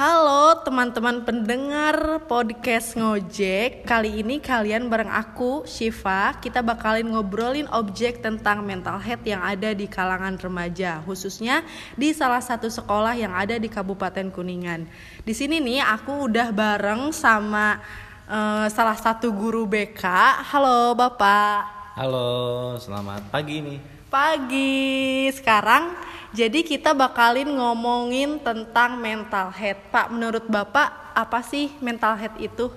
Halo 0.00 0.56
teman-teman 0.64 1.28
pendengar 1.28 2.24
podcast 2.24 2.96
ngojek. 2.96 3.84
Kali 3.84 4.24
ini 4.24 4.40
kalian 4.40 4.88
bareng 4.88 5.12
aku, 5.12 5.68
Shiva 5.68 6.40
Kita 6.40 6.64
bakalin 6.64 7.12
ngobrolin 7.12 7.68
objek 7.68 8.24
tentang 8.24 8.64
mental 8.64 8.96
health 8.96 9.28
yang 9.28 9.44
ada 9.44 9.76
di 9.76 9.84
kalangan 9.84 10.40
remaja 10.40 11.04
Khususnya 11.04 11.68
di 12.00 12.16
salah 12.16 12.40
satu 12.40 12.72
sekolah 12.72 13.12
yang 13.12 13.36
ada 13.36 13.60
di 13.60 13.68
Kabupaten 13.68 14.32
Kuningan. 14.32 14.88
Di 15.20 15.36
sini 15.36 15.60
nih 15.60 15.84
aku 15.84 16.32
udah 16.32 16.48
bareng 16.48 17.12
sama 17.12 17.76
uh, 18.24 18.72
salah 18.72 18.96
satu 18.96 19.28
guru 19.36 19.68
BK 19.68 20.00
Halo 20.48 20.96
Bapak. 20.96 21.92
Halo, 22.00 22.72
selamat 22.80 23.28
pagi 23.28 23.60
nih 23.60 23.99
Pagi 24.10 25.30
Sekarang 25.30 25.94
jadi 26.30 26.62
kita 26.62 26.94
bakalin 26.94 27.58
ngomongin 27.58 28.38
tentang 28.38 28.98
mental 29.02 29.50
health. 29.50 29.82
Pak, 29.90 30.14
menurut 30.14 30.46
Bapak 30.46 31.10
apa 31.14 31.42
sih 31.42 31.74
mental 31.82 32.14
health 32.14 32.38
itu? 32.38 32.70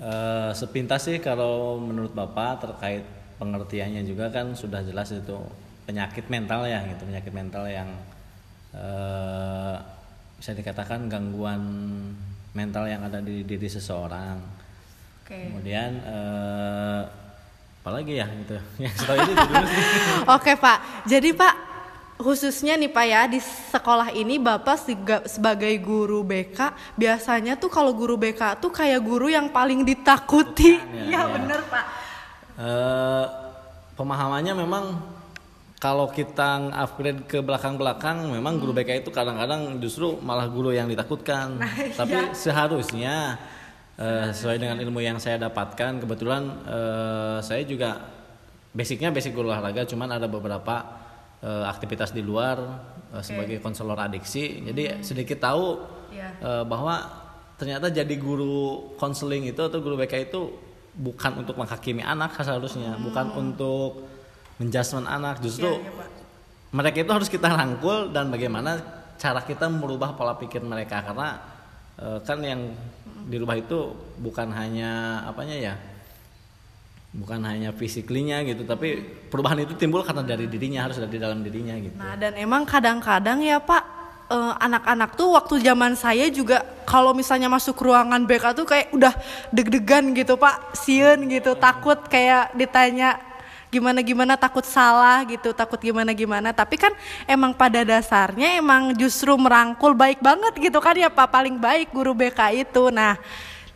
Uh, 0.00 0.48
sepintas 0.56 1.04
sih 1.04 1.20
kalau 1.20 1.76
menurut 1.76 2.12
Bapak 2.16 2.64
terkait 2.64 3.04
pengertiannya 3.36 4.00
juga 4.08 4.32
kan 4.32 4.56
sudah 4.56 4.80
jelas 4.80 5.12
itu 5.12 5.36
penyakit 5.84 6.24
mental 6.32 6.64
ya 6.64 6.80
gitu, 6.88 7.04
penyakit 7.04 7.32
mental 7.36 7.68
yang 7.68 7.88
uh, 8.72 9.76
bisa 10.40 10.56
dikatakan 10.56 11.08
gangguan 11.12 11.60
mental 12.56 12.88
yang 12.88 13.04
ada 13.04 13.20
di 13.20 13.44
diri 13.44 13.68
seseorang. 13.68 14.40
Okay. 15.24 15.52
Kemudian 15.52 16.00
uh, 16.08 17.27
apalagi 17.88 18.20
ya 18.20 18.28
gitu 18.28 18.56
yang 18.84 18.92
ini 18.92 19.32
dulu 19.32 19.64
Oke 20.36 20.52
Pak, 20.60 21.08
jadi 21.08 21.32
Pak 21.32 21.54
khususnya 22.20 22.76
nih 22.76 22.92
Pak 22.92 23.06
ya 23.08 23.22
di 23.24 23.40
sekolah 23.40 24.12
ini 24.12 24.36
Bapak 24.36 24.76
sebagai 25.24 25.72
guru 25.80 26.20
BK 26.20 26.76
biasanya 27.00 27.56
tuh 27.56 27.72
kalau 27.72 27.96
guru 27.96 28.20
BK 28.20 28.60
tuh 28.60 28.68
kayak 28.68 29.00
guru 29.00 29.32
yang 29.32 29.48
paling 29.48 29.88
ditakuti. 29.88 30.76
Bukan, 30.76 31.08
ya, 31.08 31.08
ya, 31.08 31.12
ya 31.16 31.20
bener 31.32 31.60
Pak. 31.64 31.84
Uh, 32.58 33.24
pemahamannya 33.96 34.52
memang 34.52 34.84
kalau 35.78 36.10
kita 36.10 36.74
upgrade 36.74 37.22
ke 37.30 37.38
belakang-belakang 37.38 38.34
memang 38.34 38.58
guru 38.58 38.74
BK 38.74 39.06
itu 39.06 39.10
kadang-kadang 39.14 39.78
justru 39.78 40.18
malah 40.20 40.50
guru 40.50 40.74
yang 40.74 40.90
ditakutkan. 40.90 41.56
Nah, 41.56 41.72
Tapi 42.04 42.18
iya. 42.18 42.34
seharusnya 42.34 43.16
uh, 43.98 44.30
sesuai 44.30 44.62
dengan 44.62 44.78
ilmu 44.78 45.02
yang 45.02 45.18
saya 45.18 45.36
dapatkan 45.36 46.02
kebetulan 46.02 46.42
uh, 46.64 47.38
saya 47.42 47.66
juga 47.66 47.98
basicnya 48.72 49.10
basic 49.10 49.34
guru 49.34 49.50
olahraga 49.50 49.84
cuman 49.84 50.16
ada 50.16 50.30
beberapa 50.30 50.86
uh, 51.42 51.64
aktivitas 51.66 52.14
di 52.14 52.22
luar 52.22 52.58
uh, 53.12 53.22
sebagai 53.22 53.58
konselor 53.62 53.98
adiksi. 53.98 54.62
Jadi 54.62 54.82
hmm. 54.88 55.02
sedikit 55.02 55.42
tahu 55.42 55.82
yeah. 56.14 56.32
Iya. 56.38 56.62
uh, 56.62 56.64
bahwa 56.64 56.94
ternyata 57.58 57.90
jadi 57.90 58.14
guru 58.16 58.94
konseling 58.96 59.50
itu 59.50 59.58
atau 59.58 59.82
guru 59.82 59.98
BK 59.98 60.30
itu 60.30 60.40
bukan 60.98 61.42
untuk 61.42 61.58
menghakimi 61.58 62.02
anak 62.02 62.38
seharusnya, 62.38 62.94
hmm. 62.94 63.02
bukan 63.10 63.26
untuk 63.34 64.06
menjudgment 64.58 65.06
anak. 65.06 65.42
Justru 65.42 65.78
yeah, 65.78 65.90
yeah, 65.90 66.10
mereka 66.74 66.96
itu 67.00 67.12
harus 67.12 67.28
kita 67.30 67.48
rangkul 67.48 68.12
dan 68.12 68.28
bagaimana 68.28 68.78
cara 69.18 69.42
kita 69.42 69.66
merubah 69.66 70.14
pola 70.14 70.38
pikir 70.38 70.62
mereka 70.62 71.02
karena 71.02 71.42
uh, 71.98 72.18
kan 72.22 72.38
yang 72.38 72.70
dirubah 73.28 73.60
itu 73.60 73.92
bukan 74.16 74.48
hanya 74.56 75.22
apanya 75.28 75.56
ya 75.56 75.74
bukan 77.12 77.40
hanya 77.44 77.72
fisiklinya 77.72 78.40
gitu 78.44 78.64
tapi 78.64 79.00
perubahan 79.28 79.64
itu 79.64 79.76
timbul 79.76 80.04
karena 80.04 80.24
dari 80.24 80.44
dirinya 80.48 80.88
harus 80.88 81.00
dari 81.00 81.16
dalam 81.16 81.40
dirinya 81.40 81.76
gitu. 81.76 81.96
Nah 81.96 82.16
dan 82.16 82.36
emang 82.36 82.68
kadang-kadang 82.68 83.40
ya 83.44 83.60
pak 83.60 83.84
eh, 84.28 84.54
anak-anak 84.60 85.16
tuh 85.16 85.36
waktu 85.36 85.60
zaman 85.60 85.96
saya 85.96 86.28
juga 86.28 86.64
kalau 86.84 87.12
misalnya 87.16 87.48
masuk 87.48 87.80
ruangan 87.80 88.24
BK 88.28 88.44
tuh 88.56 88.66
kayak 88.68 88.92
udah 88.92 89.12
deg-degan 89.52 90.12
gitu 90.16 90.36
pak 90.36 90.76
siun 90.76 91.28
gitu 91.32 91.56
takut 91.56 92.00
kayak 92.08 92.52
ditanya 92.56 93.27
gimana 93.68 94.00
gimana 94.00 94.34
takut 94.40 94.64
salah 94.64 95.24
gitu 95.28 95.52
takut 95.52 95.80
gimana 95.80 96.12
gimana. 96.16 96.52
Tapi 96.56 96.80
kan 96.80 96.92
emang 97.28 97.52
pada 97.52 97.84
dasarnya 97.84 98.56
emang 98.56 98.96
justru 98.96 99.36
merangkul 99.36 99.92
baik 99.92 100.20
banget 100.24 100.56
gitu 100.56 100.78
kan 100.80 100.96
ya 100.96 101.12
pak. 101.12 101.28
Paling 101.28 101.60
baik 101.60 101.92
guru 101.92 102.16
BK 102.16 102.68
itu. 102.68 102.88
Nah 102.88 103.20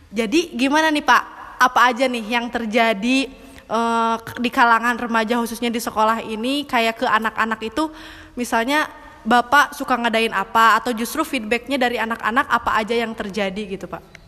jadi 0.09 0.53
gimana 0.53 0.89
nih 0.89 1.05
pak? 1.05 1.23
Apa 1.61 1.93
aja 1.93 2.09
nih 2.09 2.25
yang 2.27 2.49
terjadi 2.51 3.31
uh, 3.71 4.17
di 4.41 4.49
kalangan 4.51 4.97
remaja 4.97 5.37
khususnya 5.39 5.69
di 5.69 5.79
sekolah 5.79 6.25
ini? 6.25 6.65
Kayak 6.65 7.01
ke 7.01 7.07
anak-anak 7.07 7.61
itu 7.61 7.93
misalnya 8.33 8.89
bapak 9.23 9.77
suka 9.77 9.93
ngadain 9.93 10.33
apa? 10.33 10.81
Atau 10.81 10.91
justru 10.93 11.21
feedbacknya 11.21 11.77
dari 11.77 12.01
anak-anak 12.01 12.49
apa 12.49 12.71
aja 12.81 12.93
yang 12.97 13.13
terjadi 13.13 13.77
gitu 13.77 13.85
pak? 13.85 14.22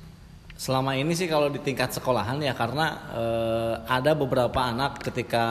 Selama 0.56 0.96
ini 0.96 1.12
sih 1.12 1.28
kalau 1.28 1.52
di 1.52 1.60
tingkat 1.60 1.92
sekolahan 1.92 2.40
ya 2.40 2.56
karena 2.56 2.86
uh, 3.12 3.74
ada 3.92 4.16
beberapa 4.16 4.56
anak 4.56 5.04
ketika 5.04 5.46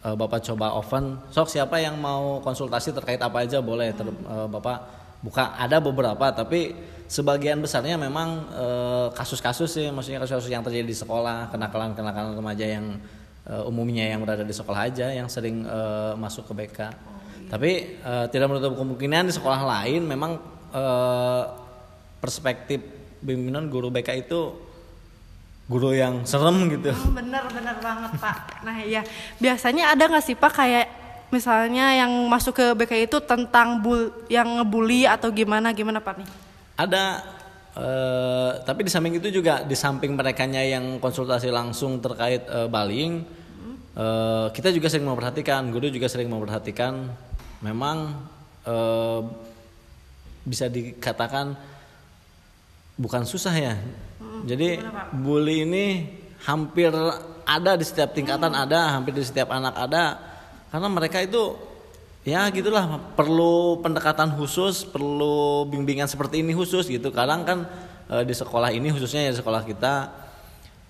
uh, 0.00 0.16
bapak 0.16 0.40
coba 0.40 0.72
oven, 0.72 1.20
sok 1.28 1.52
siapa 1.52 1.76
yang 1.76 2.00
mau 2.00 2.40
konsultasi 2.40 2.96
terkait 2.96 3.20
apa 3.20 3.44
aja 3.44 3.60
boleh 3.60 3.92
ter, 3.92 4.08
uh, 4.08 4.48
bapak 4.48 5.04
buka 5.20 5.52
ada 5.54 5.78
beberapa 5.78 6.32
tapi 6.32 6.74
sebagian 7.06 7.62
besarnya 7.62 7.94
memang 7.94 8.42
eh, 8.58 9.06
kasus-kasus 9.14 9.70
sih 9.70 9.86
maksudnya 9.94 10.18
kasus-kasus 10.18 10.50
yang 10.50 10.66
terjadi 10.66 10.82
di 10.82 10.96
sekolah 10.98 11.46
kenakalan-kenakalan 11.54 12.34
remaja 12.34 12.66
yang 12.66 12.98
umumnya 13.70 14.10
yang 14.10 14.18
berada 14.18 14.42
di 14.42 14.50
sekolah 14.50 14.90
aja 14.90 15.14
yang 15.14 15.30
sering 15.30 15.62
masuk 16.18 16.50
ke 16.50 16.52
BK. 16.58 16.78
Oh, 16.82 16.90
iya. 16.90 17.50
Tapi 17.54 17.70
uh, 18.02 18.26
tidak 18.32 18.50
menutup 18.50 18.74
kemungkinan 18.74 19.30
di 19.30 19.34
sekolah 19.36 19.60
lain 19.60 20.02
memang 20.08 20.40
uh, 20.72 21.42
perspektif 22.18 23.01
bimbingan 23.22 23.70
guru 23.70 23.88
BK 23.88 24.26
itu 24.28 24.52
guru 25.70 25.94
yang 25.94 26.26
serem 26.28 26.68
gitu. 26.68 26.92
Hmm, 26.92 27.16
bener 27.16 27.46
bener 27.48 27.76
banget 27.78 28.12
pak. 28.18 28.36
Nah 28.66 28.76
iya 28.82 29.02
biasanya 29.38 29.94
ada 29.94 30.10
nggak 30.10 30.24
sih 30.26 30.36
pak 30.36 30.52
kayak 30.52 30.86
misalnya 31.32 31.96
yang 31.96 32.12
masuk 32.28 32.52
ke 32.52 32.66
BK 32.76 33.08
itu 33.08 33.16
tentang 33.24 33.80
bul 33.80 34.12
yang 34.28 34.60
ngebully 34.60 35.08
atau 35.08 35.32
gimana 35.32 35.72
gimana 35.72 35.96
pak 36.02 36.20
nih? 36.20 36.28
ada 36.76 37.24
uh, 37.76 38.50
tapi 38.64 38.84
di 38.84 38.90
samping 38.92 39.16
itu 39.16 39.28
juga 39.28 39.64
di 39.64 39.76
samping 39.76 40.12
mereka 40.12 40.44
yang 40.48 40.98
konsultasi 41.00 41.48
langsung 41.48 42.00
terkait 42.00 42.44
uh, 42.48 42.68
baling 42.68 43.24
uh, 43.96 44.48
kita 44.52 44.72
juga 44.72 44.88
sering 44.92 45.08
memperhatikan 45.08 45.68
guru 45.72 45.92
juga 45.92 46.08
sering 46.08 46.28
memperhatikan 46.28 47.12
memang 47.62 48.12
uh, 48.66 49.20
bisa 50.42 50.66
dikatakan 50.66 51.54
bukan 52.96 53.24
susah 53.24 53.54
ya 53.56 53.74
hmm, 53.78 54.42
jadi 54.44 54.68
bully 55.12 55.64
ini 55.64 55.86
hampir 56.44 56.90
ada 57.46 57.72
di 57.78 57.84
setiap 57.86 58.14
tingkatan 58.14 58.52
hmm. 58.52 58.64
ada 58.68 58.80
hampir 58.98 59.14
di 59.14 59.24
setiap 59.24 59.50
anak 59.50 59.74
ada 59.76 60.18
karena 60.72 60.88
mereka 60.88 61.20
itu 61.20 61.56
ya 62.22 62.46
gitulah 62.54 63.12
perlu 63.18 63.82
pendekatan 63.82 64.34
khusus 64.38 64.86
perlu 64.86 65.66
bimbingan 65.66 66.06
seperti 66.06 66.40
ini 66.40 66.54
khusus 66.54 66.86
gitu 66.86 67.10
kadang 67.10 67.42
kan 67.42 67.66
e, 68.06 68.22
di 68.22 68.34
sekolah 68.34 68.70
ini 68.70 68.94
khususnya 68.94 69.26
ya 69.26 69.32
sekolah 69.34 69.66
kita 69.66 70.22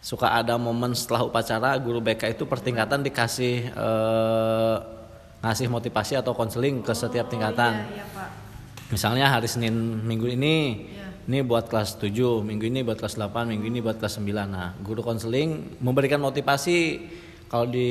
suka 0.02 0.34
ada 0.34 0.60
momen 0.60 0.92
setelah 0.92 1.24
upacara 1.24 1.72
guru 1.80 2.04
BK 2.04 2.36
itu 2.36 2.44
pertingkatan 2.44 3.00
dikasih 3.00 3.72
e, 3.72 3.88
ngasih 5.42 5.66
motivasi 5.72 6.20
atau 6.20 6.36
konseling 6.36 6.84
ke 6.84 6.92
setiap 6.92 7.26
oh, 7.26 7.30
tingkatan 7.32 7.72
oh, 7.80 7.88
iya, 7.90 8.04
iya, 8.04 8.06
Pak. 8.12 8.28
misalnya 8.92 9.26
hari 9.32 9.48
Senin 9.48 10.04
minggu 10.04 10.28
ini 10.36 10.56
iya. 10.92 11.11
Ini 11.28 11.44
buat 11.46 11.70
kelas 11.70 11.98
7 12.02 12.42
minggu 12.42 12.64
ini 12.66 12.80
buat 12.82 12.98
kelas 12.98 13.14
8 13.18 13.50
minggu 13.50 13.66
ini 13.68 13.78
buat 13.78 13.98
kelas 13.98 14.18
9 14.18 14.26
nah 14.48 14.74
guru 14.82 15.04
konseling 15.04 15.78
memberikan 15.78 16.18
motivasi 16.18 17.02
kalau 17.52 17.68
di 17.68 17.84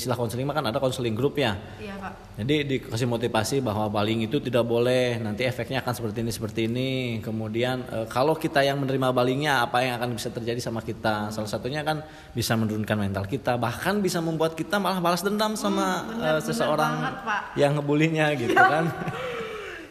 istilah 0.00 0.16
konseling 0.16 0.48
mah 0.48 0.56
kan 0.56 0.64
ada 0.72 0.80
konseling 0.80 1.12
grup 1.12 1.36
ya. 1.36 1.52
Iya 1.76 2.00
pak. 2.00 2.32
Jadi 2.40 2.64
dikasih 2.64 3.04
motivasi 3.04 3.60
bahwa 3.60 3.84
baling 3.92 4.24
itu 4.24 4.40
tidak 4.40 4.64
boleh, 4.64 5.20
nanti 5.20 5.44
efeknya 5.44 5.84
akan 5.84 5.92
seperti 5.92 6.24
ini 6.24 6.32
seperti 6.32 6.60
ini. 6.64 6.90
Kemudian 7.20 7.84
e, 7.92 8.08
kalau 8.08 8.32
kita 8.32 8.64
yang 8.64 8.80
menerima 8.80 9.12
balingnya 9.12 9.68
apa 9.68 9.84
yang 9.84 10.00
akan 10.00 10.16
bisa 10.16 10.32
terjadi 10.32 10.64
sama 10.64 10.80
kita? 10.80 11.28
Salah 11.28 11.44
satunya 11.44 11.84
kan 11.84 12.00
bisa 12.32 12.56
menurunkan 12.56 12.96
mental 12.96 13.28
kita, 13.28 13.60
bahkan 13.60 14.00
bisa 14.00 14.24
membuat 14.24 14.56
kita 14.56 14.80
malah 14.80 15.04
balas 15.04 15.20
dendam 15.20 15.60
sama 15.60 16.08
hmm, 16.08 16.08
bener, 16.16 16.32
e, 16.40 16.44
seseorang 16.48 16.94
banget, 16.96 17.60
yang 17.60 17.76
ngebulinya 17.76 18.26
gitu 18.32 18.56
kan. 18.56 18.88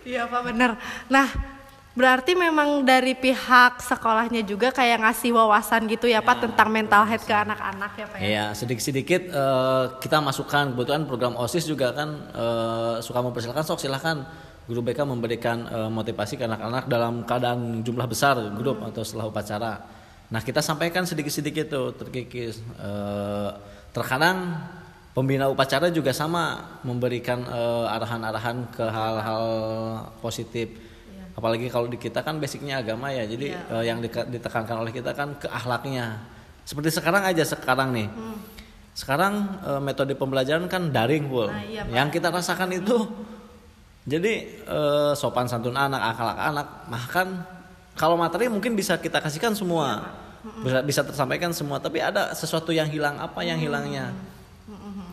Iya 0.01 0.25
pak 0.25 0.41
benar. 0.49 0.81
Nah 1.13 1.29
Berarti 1.91 2.39
memang 2.39 2.88
dari 2.88 3.11
pihak 3.11 3.83
sekolahnya 3.83 4.47
juga 4.47 4.71
kayak 4.71 5.03
ngasih 5.03 5.35
wawasan 5.35 5.91
gitu 5.91 6.07
ya, 6.07 6.23
ya 6.23 6.27
Pak 6.27 6.47
tentang 6.47 6.71
mental 6.71 7.03
health 7.03 7.27
ke 7.27 7.35
anak-anak 7.35 7.91
ya 7.99 8.05
Pak 8.07 8.17
ya. 8.17 8.23
Iya, 8.23 8.45
sedikit-sedikit 8.55 9.21
uh, 9.35 9.99
kita 9.99 10.23
masukkan 10.23 10.71
kebetulan 10.71 11.03
program 11.03 11.35
OSIS 11.35 11.67
juga 11.67 11.91
kan 11.91 12.31
uh, 12.31 12.95
suka 13.03 13.19
mempersilahkan 13.19 13.67
sok 13.67 13.83
silahkan 13.83 14.23
guru 14.71 14.79
BK 14.88 15.03
memberikan 15.03 15.67
uh, 15.67 15.91
motivasi 15.91 16.39
ke 16.39 16.47
anak-anak 16.47 16.88
dalam 16.88 17.27
keadaan 17.27 17.83
jumlah 17.83 18.07
besar 18.07 18.39
grup 18.55 18.79
hmm. 18.79 18.87
atau 18.87 19.03
setelah 19.03 19.27
upacara. 19.27 19.83
Nah, 20.31 20.39
kita 20.39 20.63
sampaikan 20.63 21.03
sedikit-sedikit 21.03 21.75
tuh 21.75 21.91
terkikis 21.91 22.63
uh, 22.79 23.51
terkadang 23.91 24.63
pembina 25.11 25.51
upacara 25.51 25.91
juga 25.91 26.15
sama 26.15 26.79
memberikan 26.87 27.44
arahan-arahan 27.91 28.71
ke 28.71 28.79
hal-hal 28.79 29.44
positif 30.23 30.90
apalagi 31.31 31.72
kalau 31.72 31.88
di 31.88 31.95
kita 31.95 32.22
kan 32.22 32.38
basicnya 32.38 32.80
agama 32.80 33.07
ya 33.10 33.24
jadi 33.24 33.56
Iya. 33.56 33.62
eh, 33.80 33.83
yang 33.88 33.98
ditekankan 34.04 34.75
oleh 34.78 34.92
kita 34.92 35.16
kan 35.16 35.36
ke 35.39 35.48
akhlaknya. 35.48 36.19
Seperti 36.62 36.94
sekarang 36.94 37.24
aja 37.25 37.42
sekarang 37.42 37.89
nih. 37.92 38.07
Sekarang 38.92 39.60
eh, 39.63 39.81
metode 39.81 40.13
pembelajaran 40.13 40.68
kan 40.68 40.92
daring 40.92 41.25
full 41.25 41.48
Nah, 41.48 41.63
iya, 41.63 41.88
Pak. 41.88 41.95
yang 41.95 42.07
kita 42.12 42.28
rasakan 42.30 42.69
itu 42.75 42.98
jadi 44.04 44.33
eh, 44.66 45.12
sopan 45.13 45.45
santun 45.45 45.78
anak 45.78 46.01
akhlak 46.13 46.38
anak 46.38 46.68
bahkan 46.89 47.28
kalau 47.95 48.16
materi 48.18 48.48
mungkin 48.48 48.74
bisa 48.74 48.98
kita 48.98 49.19
kasihkan 49.19 49.54
semua. 49.54 50.19
Bisa 50.66 50.81
bisa 50.81 51.01
tersampaikan 51.06 51.54
semua 51.54 51.78
tapi 51.78 52.01
ada 52.01 52.33
sesuatu 52.33 52.74
yang 52.74 52.89
hilang 52.89 53.22
apa 53.22 53.45
yang 53.45 53.62
hilangnya? 53.62 54.10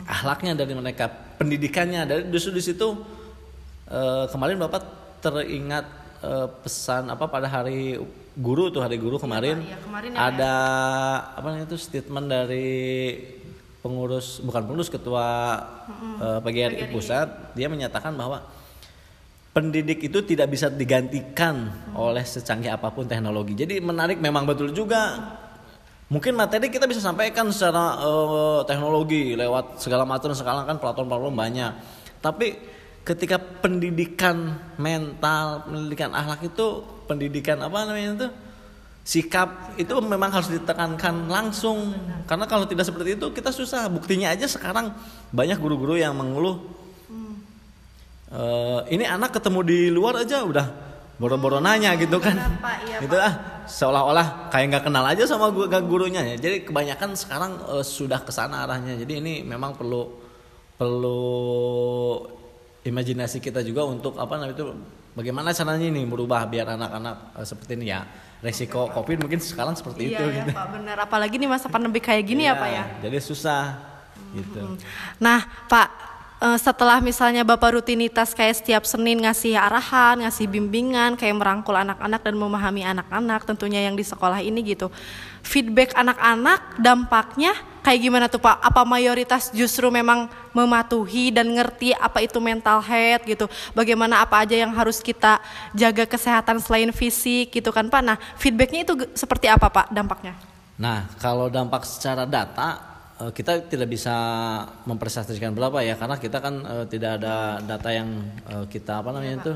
Akhlaknya 0.09 0.57
dari 0.57 0.73
mereka 0.73 1.05
pendidikannya. 1.37 2.09
Dari 2.09 2.23
justru 2.33 2.57
di 2.57 2.63
situ 2.65 2.97
eh, 3.87 4.25
kemarin 4.33 4.57
bapak 4.57 4.83
teringat 5.21 5.85
eh, 6.23 6.47
pesan 6.63 7.11
apa 7.11 7.27
pada 7.27 7.47
hari 7.47 7.99
guru 8.39 8.71
tuh 8.71 8.81
hari 8.83 8.97
guru 9.03 9.19
kemarin, 9.19 9.59
Pak. 9.59 9.69
Iya, 9.69 9.79
kemarin 9.83 10.11
ya, 10.15 10.19
ada 10.19 10.55
apa 11.35 11.47
namanya 11.51 11.67
itu 11.67 11.79
statement 11.79 12.27
dari 12.31 12.71
pengurus 13.83 14.43
bukan 14.43 14.63
pengurus 14.67 14.91
ketua 14.91 15.27
eh, 16.23 16.39
PGRI 16.43 16.91
pusat 16.95 17.55
dia 17.59 17.67
menyatakan 17.67 18.15
bahwa 18.15 18.43
pendidik 19.59 20.07
itu 20.07 20.23
tidak 20.23 20.55
bisa 20.55 20.71
digantikan 20.71 21.67
oleh 21.99 22.23
secanggih 22.23 22.71
apa 22.71 22.95
pun 22.95 23.11
teknologi. 23.11 23.59
Jadi 23.59 23.83
menarik 23.83 24.23
memang 24.23 24.47
betul 24.47 24.71
juga. 24.71 25.35
Mungkin 26.09 26.33
materi 26.33 26.73
kita 26.73 26.89
bisa 26.89 27.03
sampaikan 27.03 27.51
secara 27.51 27.99
eh, 27.99 28.61
teknologi 28.71 29.35
lewat 29.35 29.83
segala 29.83 30.07
macam 30.07 30.31
sekarang 30.31 30.65
kan 30.65 30.79
platform-platform 30.79 31.35
banyak. 31.35 31.73
Tapi 32.23 32.78
ketika 33.05 33.39
pendidikan 33.39 34.59
mental, 34.79 35.67
pendidikan 35.69 36.13
akhlak 36.13 36.47
itu 36.49 36.67
pendidikan 37.09 37.59
apa 37.65 37.89
namanya 37.89 38.11
itu 38.15 38.29
sikap 39.09 39.73
itu 39.81 39.97
memang 40.05 40.29
harus 40.29 40.53
ditekankan 40.53 41.33
langsung. 41.33 41.97
Karena 42.29 42.45
kalau 42.45 42.69
tidak 42.69 42.85
seperti 42.85 43.17
itu 43.17 43.33
kita 43.33 43.49
susah. 43.49 43.89
Buktinya 43.89 44.29
aja 44.29 44.45
sekarang 44.45 44.93
banyak 45.33 45.57
guru-guru 45.57 45.97
yang 45.97 46.13
mengeluh. 46.13 46.61
Eh, 48.29 48.81
ini 48.93 49.09
anak 49.09 49.41
ketemu 49.41 49.65
di 49.65 49.79
luar 49.89 50.21
aja 50.21 50.45
udah 50.45 50.69
boro-boro 51.17 51.65
nanya 51.65 51.97
gitu 51.97 52.21
kan. 52.21 52.37
Benar, 52.37 52.61
Pak. 52.61 52.77
Iya, 52.85 52.97
gitu 53.01 53.17
ah 53.17 53.35
seolah-olah 53.65 54.53
kayak 54.53 54.67
nggak 54.69 54.85
kenal 54.85 55.05
aja 55.09 55.25
sama 55.25 55.49
gu- 55.49 55.73
gurunya 55.89 56.21
ya. 56.21 56.37
Jadi 56.37 56.69
kebanyakan 56.69 57.17
sekarang 57.17 57.57
eh, 57.73 57.81
sudah 57.81 58.21
ke 58.21 58.29
sana 58.29 58.69
arahnya. 58.69 59.01
Jadi 59.01 59.25
ini 59.25 59.35
memang 59.41 59.73
perlu 59.73 60.13
perlu 60.77 61.25
imajinasi 62.83 63.39
kita 63.39 63.61
juga 63.61 63.83
untuk 63.85 64.15
apa 64.17 64.39
namanya 64.39 64.55
itu 64.55 64.65
bagaimana 65.13 65.51
caranya 65.51 65.87
ini 65.87 66.07
merubah 66.07 66.47
biar 66.47 66.79
anak-anak 66.79 67.17
eh, 67.37 67.47
seperti 67.47 67.73
ini 67.75 67.87
ya 67.91 68.07
resiko 68.39 68.87
covid 68.95 69.19
mungkin 69.19 69.43
sekarang 69.43 69.75
seperti 69.75 70.15
Iya 70.15 70.15
itu 70.15 70.25
ya 70.31 70.35
gitu 70.47 70.51
Pak, 70.55 70.67
bener. 70.79 70.97
Apalagi 70.97 71.37
nih 71.37 71.51
masa 71.51 71.67
pandemi 71.67 71.99
kayak 71.99 72.23
gini 72.23 72.47
ya 72.47 72.55
Iya, 72.55 72.63
Pak 72.63 72.69
ya. 72.71 72.85
jadi 73.03 73.19
susah 73.19 73.63
gitu 74.31 74.79
Nah, 75.19 75.43
Pak, 75.67 75.89
eh, 76.43 76.59
setelah 76.59 76.99
misalnya 77.03 77.43
Bapak 77.43 77.79
rutinitas 77.79 78.35
kayak 78.35 78.63
setiap 78.63 78.83
Senin 78.87 79.23
ngasih 79.23 79.59
arahan, 79.59 80.23
ngasih 80.23 80.47
bimbingan, 80.47 81.19
kayak 81.19 81.37
merangkul 81.37 81.75
anak-anak 81.75 82.21
dan 82.23 82.35
memahami 82.39 82.83
anak-anak 82.87 83.47
tentunya 83.47 83.87
yang 83.87 83.95
di 83.99 84.05
sekolah 84.07 84.43
ini 84.43 84.63
gitu. 84.63 84.91
Feedback 85.43 85.95
anak-anak 85.95 86.81
dampaknya 86.83 87.55
kayak 87.89 88.01
gimana 88.05 88.27
tuh 88.29 88.43
Pak? 88.43 88.61
Apa 88.61 88.85
mayoritas 88.85 89.49
justru 89.49 89.89
memang 89.89 90.29
mematuhi 90.53 91.33
dan 91.33 91.49
ngerti 91.49 91.97
apa 91.97 92.21
itu 92.21 92.37
mental 92.37 92.85
health 92.85 93.25
gitu? 93.25 93.47
Bagaimana 93.73 94.21
apa 94.21 94.45
aja 94.45 94.53
yang 94.53 94.75
harus 94.77 95.01
kita 95.01 95.41
jaga 95.73 96.05
kesehatan 96.05 96.61
selain 96.61 96.93
fisik 96.93 97.49
gitu 97.49 97.73
kan 97.73 97.89
Pak? 97.89 98.03
Nah, 98.05 98.21
feedbacknya 98.37 98.85
itu 98.85 98.95
seperti 99.17 99.49
apa 99.49 99.73
Pak 99.73 99.89
dampaknya? 99.89 100.37
Nah, 100.79 101.11
kalau 101.19 101.51
dampak 101.51 101.83
secara 101.89 102.23
data 102.23 102.98
kita 103.19 103.67
tidak 103.67 103.91
bisa 103.91 104.15
mempresentasikan 104.87 105.51
berapa 105.51 105.83
ya 105.83 105.99
karena 105.99 106.23
kita 106.23 106.39
kan 106.39 106.55
eh, 106.63 106.87
tidak 106.87 107.19
ada 107.19 107.59
data 107.59 107.91
yang 107.91 108.09
eh, 108.47 108.65
kita 108.71 109.03
apa 109.03 109.11
namanya 109.11 109.35
itu 109.43 109.55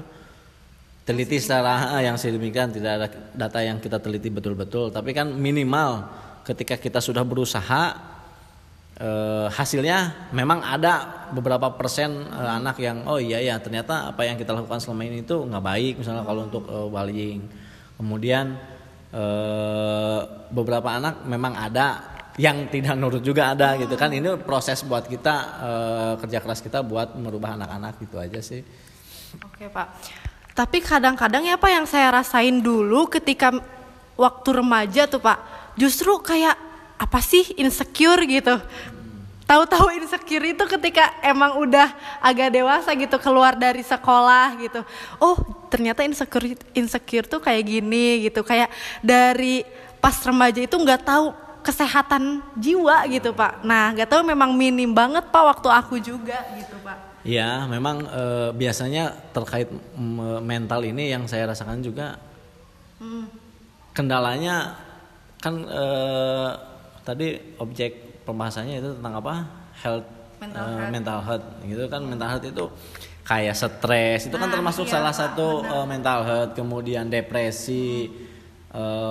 teliti 1.07 1.39
secara 1.39 1.99
eh, 1.99 2.03
yang 2.11 2.19
sedemikian 2.19 2.75
tidak 2.75 2.93
ada 2.99 3.07
data 3.39 3.59
yang 3.63 3.79
kita 3.79 4.03
teliti 4.03 4.35
betul-betul. 4.35 4.91
Tapi 4.91 5.15
kan 5.15 5.31
minimal 5.31 6.11
ketika 6.43 6.75
kita 6.75 6.99
sudah 6.99 7.23
berusaha 7.23 7.83
eh, 8.99 9.47
hasilnya 9.47 10.31
memang 10.35 10.59
ada 10.67 11.31
beberapa 11.31 11.71
persen 11.79 12.11
eh, 12.35 12.51
anak 12.59 12.83
yang 12.83 13.07
oh 13.07 13.23
iya 13.23 13.39
ya 13.39 13.63
ternyata 13.63 14.11
apa 14.11 14.27
yang 14.27 14.35
kita 14.35 14.59
lakukan 14.59 14.83
selama 14.83 15.07
ini 15.07 15.23
itu 15.23 15.39
nggak 15.39 15.63
baik 15.63 15.95
misalnya 16.03 16.27
kalau 16.27 16.51
untuk 16.51 16.67
eh, 16.67 16.89
bullying. 16.91 17.41
Kemudian 17.95 18.59
eh, 19.15 20.21
beberapa 20.51 20.99
anak 20.99 21.23
memang 21.31 21.55
ada 21.55 22.12
yang 22.41 22.69
tidak 22.73 22.97
nurut 22.97 23.21
juga 23.21 23.53
ada 23.53 23.77
gitu 23.77 23.93
kan 23.97 24.09
ini 24.09 24.41
proses 24.41 24.81
buat 24.87 25.05
kita 25.05 25.35
eh, 25.61 26.13
kerja 26.25 26.39
keras 26.41 26.61
kita 26.65 26.81
buat 26.81 27.13
merubah 27.17 27.57
anak-anak 27.57 28.01
gitu 28.01 28.17
aja 28.17 28.41
sih 28.41 28.65
Oke 29.41 29.73
Pak. 29.73 29.89
Tapi 30.53 30.85
kadang-kadang 30.85 31.49
ya 31.49 31.57
Pak 31.57 31.71
yang 31.73 31.87
saya 31.89 32.13
rasain 32.13 32.61
dulu 32.61 33.09
ketika 33.09 33.57
waktu 34.21 34.49
remaja 34.61 35.09
tuh 35.09 35.25
Pak, 35.25 35.39
justru 35.81 36.13
kayak 36.21 36.57
apa 37.01 37.19
sih 37.25 37.57
insecure 37.57 38.21
gitu. 38.29 38.61
Tahu-tahu 39.49 39.97
insecure 40.01 40.45
itu 40.45 40.65
ketika 40.65 41.13
emang 41.25 41.61
udah 41.61 41.93
agak 42.21 42.53
dewasa 42.53 42.93
gitu 42.93 43.17
keluar 43.17 43.57
dari 43.57 43.81
sekolah 43.81 44.61
gitu. 44.61 44.81
Oh 45.17 45.37
ternyata 45.73 46.05
insecure 46.05 46.53
insecure 46.77 47.25
tuh 47.25 47.41
kayak 47.41 47.65
gini 47.65 48.29
gitu. 48.29 48.45
Kayak 48.45 48.69
dari 49.01 49.65
pas 50.05 50.15
remaja 50.21 50.61
itu 50.61 50.77
nggak 50.77 51.01
tahu 51.09 51.33
kesehatan 51.63 52.43
jiwa 52.59 53.07
gitu 53.07 53.31
Pak. 53.33 53.63
Nah 53.63 53.95
nggak 53.95 54.11
tahu 54.11 54.23
memang 54.27 54.51
minim 54.53 54.91
banget 54.91 55.25
Pak 55.31 55.43
waktu 55.57 55.69
aku 55.71 55.97
juga 56.03 56.39
gitu 56.59 56.77
Pak. 56.83 57.15
Ya, 57.23 57.71
memang 57.71 58.03
eh, 58.03 58.51
biasanya 58.51 59.15
terkait 59.31 59.71
mm, 59.71 60.43
mental 60.43 60.83
ini 60.83 61.15
yang 61.15 61.31
saya 61.31 61.47
rasakan 61.47 61.79
juga 61.79 62.19
kendalanya 63.95 64.75
kan 65.39 65.63
eh, 65.67 66.51
tadi 67.03 67.39
objek 67.59 68.23
pembahasannya 68.23 68.79
itu 68.79 68.91
tentang 68.99 69.15
apa? 69.19 69.35
Health, 69.83 70.07
Mental 70.39 70.63
eh, 70.63 70.71
health. 70.75 70.91
mental 70.91 71.19
health 71.23 71.47
gitu 71.63 71.85
kan 71.87 72.01
mental 72.03 72.29
health 72.31 72.47
itu 72.47 72.67
kayak 73.23 73.55
stres 73.55 74.27
itu 74.27 74.35
kan 74.35 74.51
Nah, 74.51 74.55
termasuk 74.59 74.87
iya, 74.87 74.93
salah 74.99 75.15
Pak, 75.15 75.19
satu 75.19 75.49
eh, 75.63 75.87
mental 75.87 76.19
health 76.27 76.53
kemudian 76.59 77.07
depresi 77.07 78.07
eh, 78.07 78.11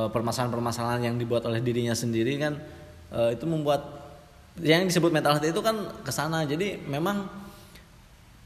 permasalahan-permasalahan 0.10 1.06
yang 1.06 1.16
dibuat 1.22 1.46
oleh 1.46 1.62
dirinya 1.62 1.94
sendiri 1.94 2.34
kan 2.42 2.58
eh, 3.14 3.38
itu 3.38 3.46
membuat 3.46 4.02
yang 4.60 4.84
disebut 4.84 5.14
mental 5.14 5.38
health 5.38 5.48
itu 5.48 5.62
kan 5.64 5.78
ke 6.02 6.12
sana. 6.12 6.44
Jadi 6.44 6.82
memang 6.90 7.24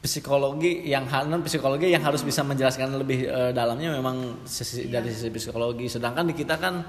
psikologi 0.05 0.85
yang 0.85 1.09
non 1.25 1.41
psikologi 1.41 1.89
yang 1.89 2.03
harus 2.05 2.21
bisa 2.21 2.45
menjelaskan 2.45 2.93
lebih 2.99 3.25
eh, 3.25 3.51
dalamnya 3.55 3.95
memang 3.95 4.45
sisi, 4.45 4.91
dari 4.91 5.09
sisi 5.09 5.31
psikologi. 5.31 5.89
Sedangkan 5.89 6.29
di 6.29 6.35
kita 6.37 6.59
kan 6.59 6.83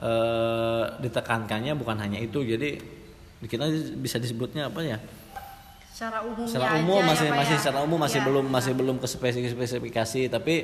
eh, 0.00 0.84
ditekankannya 0.98 1.76
bukan 1.78 1.96
hanya 2.00 2.18
itu. 2.18 2.42
Jadi 2.42 2.80
di 3.36 3.46
kita 3.46 3.68
bisa 4.00 4.16
disebutnya 4.16 4.72
apa 4.72 4.80
ya? 4.82 4.98
Secara 6.44 6.76
umum 6.76 7.00
ya, 7.00 7.08
masih 7.08 7.26
Pak, 7.32 7.38
masih 7.40 7.54
ya. 7.56 7.60
secara 7.60 7.78
umum 7.80 7.96
masih 7.96 8.20
Iya. 8.20 8.26
belum 8.28 8.46
masih 8.52 8.72
belum 8.76 8.96
ke 9.00 9.08
spesifik 9.08 9.48
spesifikasi 9.56 10.28
tapi 10.28 10.54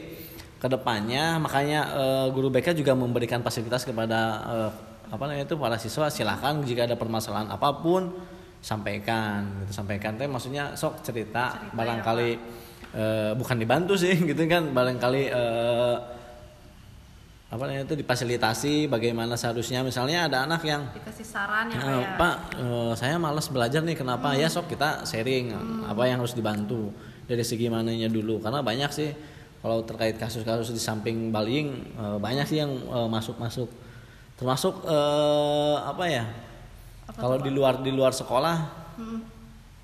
ke 0.62 0.70
depannya 0.70 1.42
makanya 1.42 1.80
eh, 1.90 2.26
guru 2.30 2.46
BK 2.46 2.78
juga 2.78 2.94
memberikan 2.94 3.42
fasilitas 3.42 3.82
kepada 3.82 4.20
eh, 4.46 4.70
apa 5.10 5.22
namanya 5.26 5.42
itu 5.42 5.58
para 5.58 5.74
siswa 5.74 6.06
silahkan 6.06 6.62
jika 6.62 6.86
ada 6.86 6.94
permasalahan 6.94 7.50
apa 7.50 7.82
pun 7.82 8.14
sampaikan 8.62 9.42
gitu 9.66 9.74
sampaikan 9.74 10.14
teh 10.14 10.30
maksudnya 10.30 10.78
sok 10.78 11.02
cerita, 11.02 11.58
Cerita 11.58 11.66
ya, 11.66 11.74
barangkali 11.74 12.30
eh, 12.94 13.32
bukan 13.34 13.56
dibantu 13.58 13.98
sih 13.98 14.14
gitu 14.30 14.38
kan 14.46 14.70
barangkali 14.70 15.22
eh, 15.34 15.96
apa 17.52 17.68
namanya 17.68 17.84
itu 17.84 18.00
difasilitasi 18.00 18.88
bagaimana 18.88 19.36
seharusnya 19.36 19.84
misalnya 19.84 20.24
ada 20.24 20.48
anak 20.48 20.64
yang 20.64 20.88
dikasih 20.94 21.26
saran 21.26 21.68
ya 21.68 21.76
Eh, 21.76 21.84
Pak 21.84 21.92
ya. 22.00 22.16
Pak, 22.16 22.36
eh, 22.56 22.92
saya 22.96 23.14
malas 23.20 23.52
belajar 23.52 23.84
nih. 23.84 23.92
Kenapa? 23.92 24.32
Ya 24.32 24.48
sok 24.48 24.72
kita 24.72 25.04
sharing 25.04 25.52
Hmm. 25.52 25.84
apa 25.84 26.08
yang 26.08 26.24
harus 26.24 26.32
dibantu 26.32 26.96
dari 27.28 27.44
segi 27.44 27.68
mananya 27.68 28.08
dulu. 28.08 28.40
Karena 28.40 28.64
banyak 28.64 28.88
sih 28.88 29.12
kalau 29.62 29.80
terkait 29.82 30.18
kasus-kasus 30.18 30.68
di 30.68 30.82
samping 30.82 31.30
bullying 31.30 31.70
eh, 31.94 32.18
banyak 32.18 32.44
sih 32.44 32.58
yang 32.58 32.74
eh, 32.74 33.08
masuk-masuk. 33.08 33.70
Termasuk 34.34 34.82
eh, 34.84 35.76
apa 35.80 36.04
ya? 36.04 36.24
kalau 37.12 37.36
di 37.36 37.48
luar 37.48 37.78
di 37.78 37.92
luar 37.92 38.10
sekolah, 38.10 38.56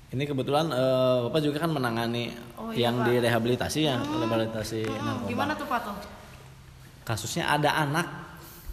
ini 0.09 0.23
kebetulan 0.23 0.67
eh, 0.67 1.17
bapak 1.25 1.39
juga 1.41 1.57
kan 1.59 1.71
menangani 1.71 2.33
Oh, 2.59 2.75
iya, 2.75 2.91
yang 2.91 2.99
Pak. 2.99 3.07
direhabilitasi 3.07 3.79
ya, 3.81 3.95
rehabilitasi 3.97 4.81
Hmm, 4.83 4.99
narkoba 4.99 5.29
gimana 5.31 5.53
tuh 5.55 5.65
Pak 5.65 5.79
tuh? 5.79 5.95
kasusnya 7.01 7.47
ada 7.47 7.71
anak 7.79 8.07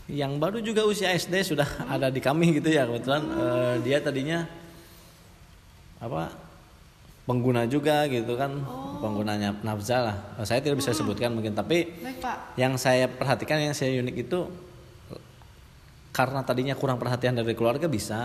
yang 0.07 0.37
baru 0.37 0.59
juga 0.59 0.83
usia 0.83 1.09
SD 1.11 1.41
sudah 1.47 1.65
ada 1.87 2.11
di 2.11 2.19
kami 2.19 2.53
gitu 2.53 2.69
ya 2.69 2.83
kebetulan 2.85 3.23
eh, 3.31 3.75
dia 3.81 3.99
tadinya 3.99 4.43
apa 5.97 6.29
pengguna 7.25 7.65
juga 7.65 8.05
gitu 8.07 8.35
kan 8.35 8.53
penggunanya 8.99 9.55
nafza 9.61 9.97
lah. 10.00 10.17
Saya 10.43 10.61
tidak 10.61 10.81
bisa 10.81 10.91
sebutkan 10.91 11.33
mungkin 11.33 11.53
tapi 11.53 11.88
Baik 12.00 12.19
Pak. 12.21 12.37
yang 12.57 12.75
saya 12.76 13.07
perhatikan 13.07 13.61
yang 13.61 13.73
saya 13.73 13.97
unik 14.00 14.17
itu 14.26 14.41
karena 16.11 16.41
tadinya 16.41 16.73
kurang 16.73 16.97
perhatian 16.97 17.37
dari 17.37 17.53
keluarga 17.53 17.85
bisa 17.93 18.17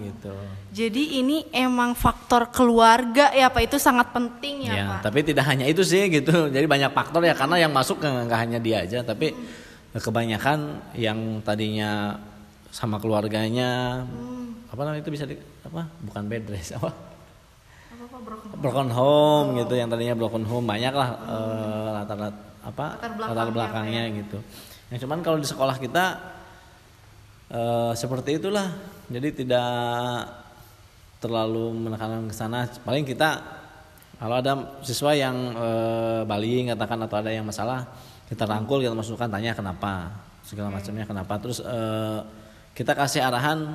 gitu. 0.00 0.32
Jadi 0.72 1.20
ini 1.20 1.44
emang 1.52 1.92
faktor 1.92 2.48
keluarga 2.48 3.28
ya 3.36 3.52
Pak 3.52 3.68
itu 3.68 3.76
sangat 3.76 4.16
penting 4.16 4.64
ya, 4.64 4.72
Ya, 4.72 4.84
Pak. 4.96 5.12
tapi 5.12 5.20
tidak 5.20 5.44
hanya 5.44 5.68
itu 5.68 5.84
sih 5.84 6.08
gitu. 6.08 6.48
Jadi 6.48 6.64
banyak 6.64 6.88
faktor 6.96 7.20
ya 7.20 7.36
karena 7.36 7.60
yang 7.60 7.68
masuk 7.68 8.00
nggak 8.00 8.40
hanya 8.40 8.56
dia 8.56 8.80
aja, 8.88 9.04
tapi 9.04 9.36
kebanyakan 9.92 10.80
yang 10.96 11.44
tadinya 11.44 12.16
sama 12.72 12.96
keluarganya 12.98 14.02
apa 14.66 14.80
namanya 14.82 15.04
itu 15.04 15.12
bisa 15.12 15.28
di 15.28 15.36
apa? 15.62 15.84
Bukan 16.00 16.24
bed 16.26 16.48
rest 16.48 16.80
apa? 16.80 16.90
Apa-apa, 18.14 18.46
bro? 18.54 18.62
Broken 18.62 18.90
home 18.94 19.48
gitu 19.58 19.74
yang 19.74 19.90
tadinya 19.90 20.14
broken 20.14 20.46
home 20.46 20.70
banyak 20.70 20.94
lah 20.94 21.08
eh, 21.26 21.88
latar 21.90 22.18
apa 22.62 22.86
Latar 22.94 23.10
latar 23.18 23.46
belakangnya, 23.50 23.50
belakangnya 23.50 24.02
gitu. 24.22 24.38
Yang 24.94 24.98
cuman 25.02 25.18
kalau 25.26 25.38
di 25.42 25.48
sekolah 25.50 25.76
kita 25.82 26.04
eh, 27.50 27.92
seperti 27.98 28.38
itulah. 28.38 28.70
Jadi 29.10 29.44
tidak 29.44 30.30
terlalu 31.18 31.74
menekankan 31.74 32.30
ke 32.30 32.34
sana. 32.38 32.70
Paling 32.86 33.02
kita 33.02 33.42
kalau 34.22 34.38
ada 34.38 34.78
siswa 34.86 35.10
yang 35.10 35.34
eh, 35.58 36.20
baling 36.22 36.70
katakan 36.70 37.02
atau 37.02 37.18
ada 37.18 37.34
yang 37.34 37.42
masalah, 37.42 37.82
kita 38.30 38.46
rangkul 38.46 38.78
kita 38.78 38.94
masukkan 38.94 39.26
tanya 39.26 39.58
kenapa 39.58 40.14
segala 40.46 40.70
macamnya 40.70 41.02
kenapa. 41.02 41.34
Terus 41.42 41.58
eh, 41.66 42.20
kita 42.78 42.94
kasih 42.94 43.26
arahan 43.26 43.74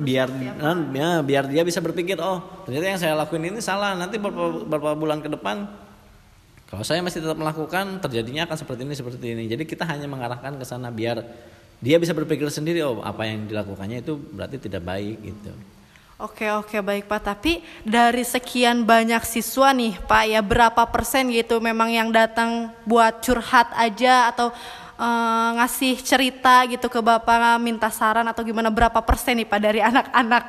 biar 0.00 0.28
nah, 0.60 0.76
ya, 0.92 1.10
biar 1.24 1.44
dia 1.48 1.62
bisa 1.64 1.80
berpikir 1.80 2.20
oh 2.20 2.64
ternyata 2.68 2.84
yang 2.84 3.00
saya 3.00 3.14
lakuin 3.16 3.52
ini 3.52 3.60
salah. 3.64 3.96
Nanti 3.96 4.20
beberapa, 4.20 4.64
beberapa 4.64 4.96
bulan 4.96 5.20
ke 5.24 5.28
depan 5.32 5.66
kalau 6.66 6.82
saya 6.82 6.98
masih 6.98 7.22
tetap 7.22 7.38
melakukan 7.38 8.02
terjadinya 8.02 8.42
akan 8.50 8.58
seperti 8.58 8.82
ini 8.82 8.94
seperti 8.98 9.26
ini. 9.38 9.44
Jadi 9.46 9.62
kita 9.62 9.86
hanya 9.86 10.10
mengarahkan 10.10 10.58
ke 10.58 10.64
sana 10.66 10.90
biar 10.90 11.22
dia 11.78 11.96
bisa 12.02 12.10
berpikir 12.10 12.50
sendiri 12.50 12.82
oh 12.82 13.04
apa 13.06 13.22
yang 13.28 13.46
dilakukannya 13.46 14.02
itu 14.02 14.18
berarti 14.18 14.58
tidak 14.58 14.82
baik 14.82 15.16
gitu. 15.22 15.52
Oke 16.16 16.48
oke 16.48 16.80
baik 16.80 17.06
Pak. 17.12 17.22
Tapi 17.28 17.60
dari 17.84 18.24
sekian 18.24 18.88
banyak 18.88 19.20
siswa 19.22 19.70
nih 19.76 20.00
Pak 20.00 20.24
ya 20.24 20.40
berapa 20.40 20.82
persen 20.88 21.28
gitu 21.28 21.60
memang 21.60 21.92
yang 21.92 22.08
datang 22.08 22.72
buat 22.88 23.20
curhat 23.20 23.70
aja 23.76 24.32
atau 24.32 24.50
eh, 24.96 25.50
ngasih 25.60 25.94
cerita 26.00 26.64
gitu 26.66 26.88
ke 26.88 27.00
Bapak 27.04 27.60
minta 27.60 27.92
saran 27.92 28.26
atau 28.26 28.42
gimana 28.42 28.72
berapa 28.72 28.98
persen 29.04 29.38
nih 29.38 29.48
Pak 29.48 29.60
dari 29.60 29.80
anak-anak? 29.92 30.44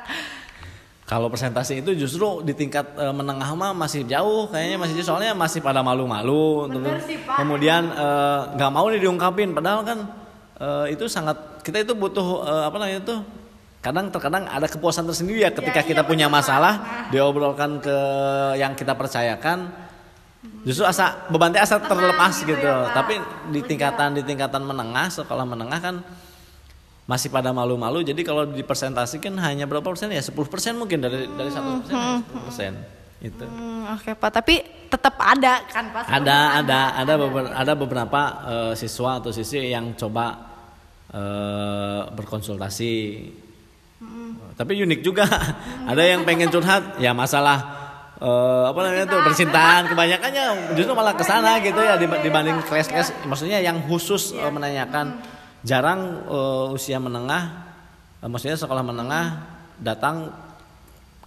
Kalau 1.08 1.32
presentasi 1.32 1.80
itu 1.80 1.96
justru 1.96 2.44
di 2.44 2.52
tingkat 2.52 2.84
eh, 2.96 3.14
menengah 3.16 3.48
mah 3.56 3.72
masih 3.72 4.04
jauh 4.04 4.48
kayaknya 4.52 4.76
masih 4.76 4.94
jauh 5.00 5.08
soalnya 5.14 5.32
masih 5.32 5.64
pada 5.64 5.80
malu-malu 5.80 6.68
Bener 6.68 7.00
terus 7.00 7.04
sih, 7.08 7.16
Pak. 7.24 7.40
kemudian 7.40 7.82
eh, 7.88 8.40
nggak 8.56 8.70
mau 8.72 8.86
nih 8.92 9.00
diungkapin 9.00 9.56
padahal 9.56 9.80
kan 9.88 9.98
eh, 10.60 10.92
itu 10.92 11.08
sangat 11.08 11.64
kita 11.64 11.80
itu 11.80 11.96
butuh 11.96 12.44
eh, 12.44 12.62
apa 12.68 12.76
namanya 12.76 13.00
itu 13.00 13.16
kadang 13.78 14.10
terkadang 14.10 14.44
ada 14.50 14.66
kepuasan 14.66 15.06
tersendiri 15.06 15.46
ya 15.46 15.50
ketika 15.54 15.80
iya, 15.80 15.88
kita 15.88 16.02
punya 16.04 16.26
betul, 16.26 16.34
Pak. 16.34 16.44
masalah 16.44 16.74
diobrolkan 17.14 17.70
ke 17.80 17.96
yang 18.58 18.76
kita 18.76 18.92
percayakan 18.92 19.87
justru 20.62 20.86
asa 20.86 21.26
beban 21.30 21.50
teh 21.50 21.58
asa 21.58 21.82
terlepas 21.82 22.34
gitu 22.42 22.54
gitu, 22.54 22.62
ya, 22.62 22.94
tapi 22.94 23.18
di 23.50 23.60
tingkatan 23.66 24.14
di 24.14 24.22
tingkatan 24.22 24.62
menengah 24.62 25.10
sekolah 25.10 25.42
menengah 25.42 25.80
kan 25.82 25.96
masih 27.08 27.32
pada 27.32 27.56
malu-malu. 27.56 28.04
Jadi 28.04 28.20
kalau 28.20 28.44
dipresentasikan 28.44 29.32
hanya 29.40 29.64
berapa 29.64 29.82
persen? 29.82 30.12
Ya 30.12 30.20
10 30.20 30.36
persen 30.44 30.76
mungkin 30.76 31.00
dari 31.00 31.24
dari 31.24 31.48
satu 31.48 31.80
persen. 31.80 31.96
Sepuluh 31.96 32.44
persen. 32.44 32.72
Itu 33.18 33.44
Hmm, 33.48 33.98
oke 33.98 34.12
Pak. 34.14 34.30
Tapi 34.30 34.54
tetap 34.92 35.16
ada 35.18 35.64
kan 35.66 35.90
Pak? 35.90 36.04
ada 36.06 36.36
ada 36.62 36.78
ada 36.94 37.12
beberapa 37.16 37.50
ada 37.50 37.72
beberapa 37.74 38.20
eh, 38.46 38.72
siswa 38.76 39.18
atau 39.18 39.32
siswi 39.32 39.72
yang 39.72 39.96
coba 39.96 40.36
eh, 41.10 42.02
berkonsultasi. 42.12 42.94
Tapi 44.54 44.72
unik 44.74 45.00
juga. 45.06 45.26
Ada 45.90 46.02
yang 46.02 46.26
pengen 46.26 46.50
curhat 46.50 46.98
ya 46.98 47.14
masalah 47.14 47.77
eh, 48.18 48.64
apa 48.68 48.78
namanya 48.82 49.06
tuh 49.06 49.20
percintaan. 49.24 49.82
Kebanyakannya 49.90 50.74
justru 50.74 50.92
malah 50.92 51.14
ke 51.14 51.24
sana 51.24 51.58
gitu 51.62 51.78
ya 51.78 51.96
diba- 51.96 52.20
dibanding 52.20 52.58
kelas-kelas 52.66 53.26
maksudnya 53.26 53.62
yang 53.62 53.80
khusus 53.86 54.34
eh, 54.36 54.50
menanyakan. 54.50 55.18
Jarang 55.66 56.26
eh, 56.26 56.76
usia 56.76 56.98
menengah 57.02 57.66
eh, 58.22 58.28
maksudnya 58.30 58.58
sekolah 58.58 58.82
menengah 58.82 59.42
datang 59.78 60.34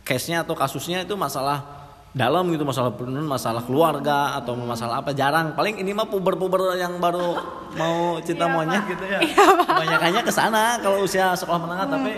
case-nya 0.03 0.43
atau 0.43 0.55
kasusnya 0.57 1.07
itu 1.07 1.15
masalah 1.15 1.79
dalam 2.11 2.43
gitu 2.51 2.67
masalah 2.67 2.91
penuh 2.91 3.23
masalah 3.23 3.63
keluarga 3.63 4.35
atau 4.35 4.51
masalah 4.59 4.99
apa 4.99 5.15
jarang. 5.15 5.55
Paling 5.55 5.79
ini 5.79 5.95
mah 5.95 6.11
puber-puber 6.11 6.75
yang 6.75 6.99
baru 6.99 7.39
mau 7.79 8.19
cinta 8.19 8.51
monyet 8.51 8.83
gitu 8.83 9.03
ya. 9.07 9.23
Kebanyakannya 9.63 10.21
ke 10.27 10.31
sana 10.35 10.75
kalau 10.83 11.07
usia 11.07 11.31
sekolah 11.39 11.59
menengah 11.63 11.87
tapi 11.87 12.11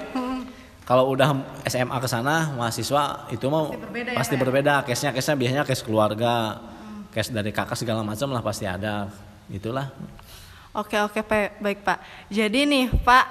kalau 0.83 1.15
udah 1.15 1.31
SMA 1.63 1.97
ke 2.03 2.07
sana 2.11 2.51
mahasiswa 2.59 3.31
itu 3.31 3.47
mah 3.47 3.71
berbeda 3.71 4.09
ya, 4.11 4.17
pasti 4.19 4.35
berbeda. 4.35 4.73
Case-nya 4.83 5.11
case-nya 5.15 5.35
biasanya 5.39 5.63
case 5.63 5.83
keluarga 5.83 6.59
case 7.13 7.29
dari 7.29 7.53
kakak 7.53 7.77
segala 7.77 8.03
macam 8.03 8.33
lah 8.33 8.41
pasti 8.43 8.67
ada. 8.67 9.07
Itulah. 9.47 9.87
Oke 10.73 10.97
oke 10.97 11.21
Pak, 11.21 11.61
baik 11.61 11.85
Pak. 11.85 11.97
Jadi 12.33 12.65
nih 12.65 12.85
Pak, 12.89 13.25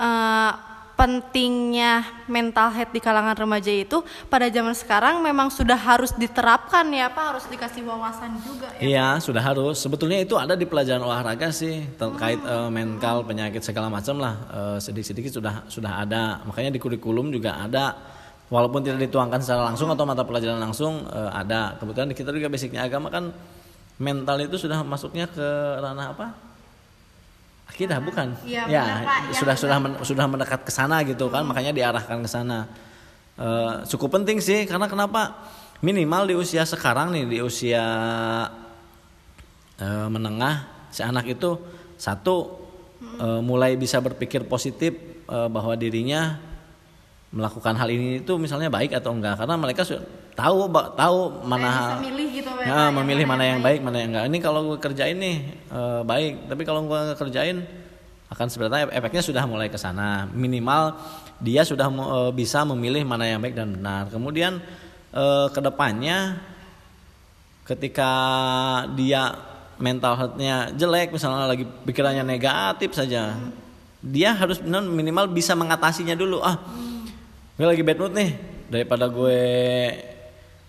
eh, 0.00 0.52
pentingnya 0.96 2.24
mental 2.24 2.72
health 2.72 2.90
di 2.90 3.04
kalangan 3.04 3.36
remaja 3.36 3.68
itu 3.68 4.00
pada 4.32 4.48
zaman 4.48 4.72
sekarang 4.72 5.20
memang 5.20 5.52
sudah 5.52 5.76
harus 5.76 6.16
diterapkan 6.16 6.88
ya 6.88 7.12
Pak, 7.12 7.24
harus 7.36 7.44
dikasih 7.52 7.84
wawasan 7.84 8.40
juga 8.40 8.72
ya. 8.80 8.80
Iya, 8.80 9.08
sudah 9.20 9.44
harus. 9.44 9.76
Sebetulnya 9.76 10.24
itu 10.24 10.40
ada 10.40 10.56
di 10.56 10.64
pelajaran 10.64 11.04
olahraga 11.04 11.52
sih 11.52 11.84
terkait 12.00 12.40
eh, 12.40 12.70
mental, 12.72 13.28
penyakit 13.28 13.60
segala 13.60 13.92
macam 13.92 14.16
lah. 14.16 14.34
Eh, 14.48 14.78
sedikit-sedikit 14.80 15.36
sudah 15.36 15.54
sudah 15.68 15.92
ada. 16.00 16.40
Makanya 16.48 16.72
di 16.72 16.80
kurikulum 16.80 17.28
juga 17.28 17.60
ada. 17.60 18.16
Walaupun 18.48 18.80
tidak 18.80 19.10
dituangkan 19.10 19.42
secara 19.42 19.68
langsung 19.68 19.90
atau 19.92 20.06
mata 20.08 20.24
pelajaran 20.24 20.56
langsung 20.56 21.04
eh, 21.12 21.30
ada. 21.30 21.76
Kebetulan 21.76 22.08
kita 22.16 22.32
juga 22.32 22.48
basicnya 22.48 22.88
agama 22.88 23.12
kan 23.12 23.36
mental 24.00 24.40
itu 24.40 24.56
sudah 24.56 24.80
masuknya 24.80 25.28
ke 25.28 25.44
ranah 25.76 26.16
apa? 26.16 26.45
Akidah 27.66 27.98
bukan? 27.98 28.32
Iya, 28.46 28.62
ya, 28.70 28.82
benar, 28.82 29.02
Pak. 29.04 29.18
Ya, 29.28 29.34
sudah 29.36 29.54
sudah 29.58 29.76
men- 29.82 29.98
sudah 30.00 30.26
mendekat 30.30 30.60
ke 30.62 30.72
sana 30.72 31.02
gitu 31.02 31.26
kan, 31.28 31.42
makanya 31.42 31.74
diarahkan 31.74 32.22
ke 32.22 32.30
sana. 32.30 32.70
Eh, 33.36 33.74
cukup 33.90 34.16
penting 34.22 34.40
sih 34.40 34.64
karena 34.64 34.88
kenapa? 34.88 35.34
Minimal 35.84 36.32
di 36.32 36.34
usia 36.38 36.64
sekarang 36.64 37.12
nih 37.12 37.24
di 37.28 37.38
usia 37.44 37.84
eh, 39.76 40.08
menengah 40.08 40.64
si 40.88 41.04
anak 41.04 41.28
itu 41.28 41.60
satu 42.00 42.56
eh, 43.20 43.40
mulai 43.44 43.76
bisa 43.76 44.00
berpikir 44.00 44.48
positif 44.48 44.96
eh, 45.28 45.48
bahwa 45.52 45.76
dirinya 45.76 46.40
melakukan 47.28 47.76
hal 47.76 47.92
ini 47.92 48.24
itu 48.24 48.32
misalnya 48.40 48.72
baik 48.72 48.96
atau 48.96 49.12
enggak 49.12 49.36
karena 49.36 49.54
mereka 49.60 49.82
tahu 50.36 50.68
tahu 50.94 51.18
mana 51.48 51.68
bisa 51.72 51.96
milih 52.04 52.28
gitu, 52.36 52.50
Ya, 52.60 52.92
memilih 52.92 53.24
mana 53.24 53.40
mana 53.40 53.42
yang 53.42 53.52
yang 53.56 53.62
baik 53.64 53.80
mana 53.80 53.96
yang 53.96 54.10
enggak 54.12 54.26
ini 54.28 54.38
kalau 54.44 54.60
gue 54.68 54.78
kerjain 54.78 55.16
nih 55.16 55.36
eh, 55.72 56.00
baik. 56.04 56.52
Tapi 56.52 56.62
kalau 56.68 56.84
gue 56.84 56.98
nggak 56.98 57.18
kerjain 57.18 57.64
akan 58.26 58.46
sebenarnya 58.52 58.92
efeknya 58.92 59.22
sudah 59.24 59.42
mulai 59.48 59.72
ke 59.72 59.80
sana. 59.80 60.28
Minimal 60.30 60.94
dia 61.40 61.64
sudah 61.64 61.88
eh, 61.88 62.30
bisa 62.36 62.62
memilih 62.68 63.02
mana 63.08 63.24
yang 63.24 63.40
baik 63.40 63.56
dan 63.56 63.72
benar. 63.72 64.12
Kemudian 64.12 64.60
eh, 65.16 65.46
ke 65.48 65.60
depannya 65.64 66.36
ketika 67.64 68.10
dia 68.94 69.34
mental 69.80 70.14
health-nya 70.14 70.76
jelek 70.76 71.12
misalnya 71.12 71.50
lagi 71.50 71.66
pikirannya 71.66 72.24
negatif 72.24 72.96
saja 72.96 73.36
dia 74.00 74.30
harus 74.32 74.62
benar 74.62 74.86
minimal 74.86 75.26
bisa 75.32 75.56
mengatasinya 75.58 76.14
dulu. 76.14 76.38
Ah 76.44 76.60
gue 77.56 77.66
lagi 77.66 77.82
bad 77.82 77.98
mood 77.98 78.12
nih. 78.12 78.30
Daripada 78.66 79.06
gue 79.08 79.40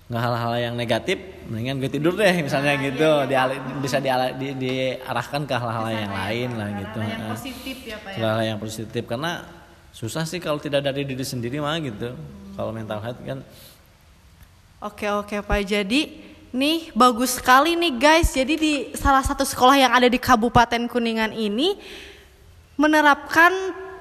nggak 0.08 0.24
hal-hal 0.24 0.54
yang 0.56 0.74
negatif 0.74 1.20
mendingan 1.48 1.84
gue 1.84 1.92
tidur 1.92 2.16
deh 2.16 2.32
misalnya 2.40 2.80
gitu. 2.80 3.28
Diali- 3.28 3.60
bisa 3.80 4.00
diala- 4.00 4.32
di- 4.32 4.56
diarahkan 4.56 5.44
ke 5.44 5.52
hal-hal 5.52 5.88
yang 5.90 6.12
lain 6.12 6.50
lah 6.56 6.70
gitu. 6.80 6.98
Yang 7.04 7.20
Nah, 7.20 7.32
positif 7.36 7.78
ya 7.84 7.98
Pak 8.00 8.12
ya. 8.16 8.20
hal 8.24 8.40
yang 8.46 8.60
positif 8.60 9.04
karena 9.04 9.32
susah 9.92 10.24
sih 10.24 10.40
kalau 10.40 10.58
tidak 10.58 10.80
dari 10.82 11.04
diri 11.04 11.24
sendiri 11.24 11.60
mah 11.60 11.76
gitu. 11.80 12.16
Kalau 12.56 12.72
mental 12.72 13.00
health 13.00 13.20
kan. 13.22 13.44
Oke 14.80 15.10
oke 15.10 15.42
Pak. 15.42 15.60
Jadi 15.64 16.24
nih 16.50 16.90
bagus 16.94 17.36
sekali 17.36 17.76
nih 17.76 17.94
guys. 17.94 18.32
Jadi 18.32 18.54
di 18.56 18.74
salah 18.96 19.22
satu 19.22 19.44
sekolah 19.44 19.76
yang 19.76 19.92
ada 19.92 20.08
di 20.08 20.16
Kabupaten 20.18 20.88
Kuningan 20.88 21.34
ini 21.34 21.76
menerapkan 22.76 23.52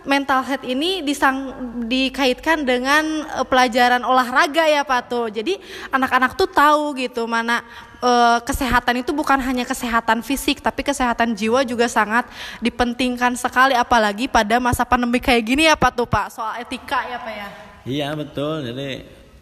mental 0.06 0.40
health 0.46 0.62
ini 0.62 1.02
disang, 1.02 1.52
dikaitkan 1.84 2.62
dengan 2.62 3.26
eh, 3.26 3.44
pelajaran 3.44 4.06
olahraga 4.06 4.64
ya 4.64 4.86
Pak 4.86 5.02
tuh. 5.10 5.26
Jadi 5.28 5.58
anak-anak 5.90 6.38
tuh 6.38 6.48
tahu 6.48 6.94
gitu 6.96 7.26
mana 7.26 7.60
eh, 8.00 8.38
kesehatan 8.40 9.02
itu 9.02 9.10
bukan 9.10 9.36
hanya 9.42 9.66
kesehatan 9.66 10.22
fisik 10.22 10.62
tapi 10.62 10.86
kesehatan 10.86 11.34
jiwa 11.34 11.66
juga 11.66 11.90
sangat 11.90 12.24
dipentingkan 12.62 13.34
sekali 13.34 13.74
apalagi 13.74 14.30
pada 14.30 14.62
masa 14.62 14.86
pandemi 14.86 15.18
kayak 15.18 15.42
gini 15.44 15.66
ya 15.66 15.74
Pak 15.74 15.92
tuh 15.92 16.06
Pak 16.08 16.32
soal 16.32 16.62
etika 16.62 17.02
ya 17.04 17.18
Pak 17.20 17.34
ya. 17.34 17.48
Iya 17.86 18.08
betul. 18.18 18.66
Jadi 18.66 18.88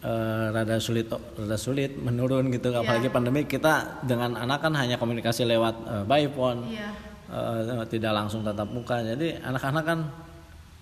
eh, 0.05 0.47
rada 0.53 0.77
sulit 0.77 1.09
rada 1.13 1.57
sulit 1.57 1.97
menurun 1.97 2.53
gitu 2.53 2.69
apalagi 2.77 3.09
pandemi 3.09 3.49
kita 3.49 4.05
dengan 4.05 4.37
anak 4.37 4.61
kan 4.61 4.73
hanya 4.77 5.01
komunikasi 5.01 5.49
lewat 5.49 5.75
eh, 5.89 6.05
by 6.05 6.25
phone 6.29 6.69
Iya. 6.69 6.89
eh, 7.33 7.85
tidak 7.89 8.13
langsung 8.13 8.45
tatap 8.45 8.69
muka 8.69 9.01
jadi 9.01 9.41
anak-anak 9.41 9.85
kan 9.85 9.99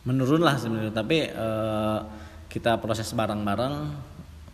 menurun 0.02 0.42
lah 0.42 0.59
sebenarnya 0.59 0.92
tapi 0.94 1.30
eh, 1.30 1.99
kita 2.50 2.78
proses 2.82 3.09
bareng-bareng 3.14 3.90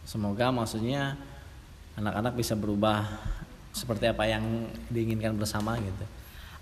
semoga 0.04 0.52
maksudnya 0.52 1.16
anak-anak 1.98 2.36
bisa 2.36 2.54
berubah 2.54 3.04
seperti 3.72 4.08
apa 4.08 4.24
yang 4.28 4.70
diinginkan 4.88 5.34
bersama 5.34 5.76
gitu 5.80 6.04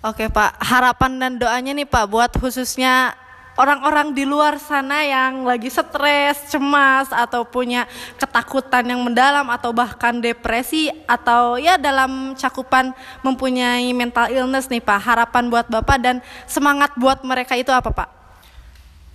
Oke 0.05 0.29
Pak, 0.29 0.61
harapan 0.61 1.17
dan 1.17 1.33
doanya 1.41 1.73
nih 1.73 1.89
Pak 1.89 2.05
buat 2.05 2.31
khususnya 2.37 3.17
orang-orang 3.57 4.13
di 4.13 4.29
luar 4.29 4.61
sana 4.61 5.01
yang 5.01 5.41
lagi 5.41 5.73
stres, 5.73 6.53
cemas 6.53 7.09
atau 7.09 7.41
punya 7.41 7.89
ketakutan 8.13 8.85
yang 8.85 9.01
mendalam 9.01 9.49
atau 9.49 9.73
bahkan 9.73 10.21
depresi 10.21 10.93
atau 11.09 11.57
ya 11.57 11.81
dalam 11.81 12.37
cakupan 12.37 12.93
mempunyai 13.25 13.89
mental 13.89 14.29
illness 14.29 14.69
nih 14.69 14.85
Pak. 14.85 15.01
Harapan 15.01 15.49
buat 15.49 15.65
Bapak 15.65 15.97
dan 15.97 16.21
semangat 16.45 16.93
buat 16.93 17.25
mereka 17.25 17.57
itu 17.57 17.73
apa 17.73 17.89
Pak? 17.89 18.16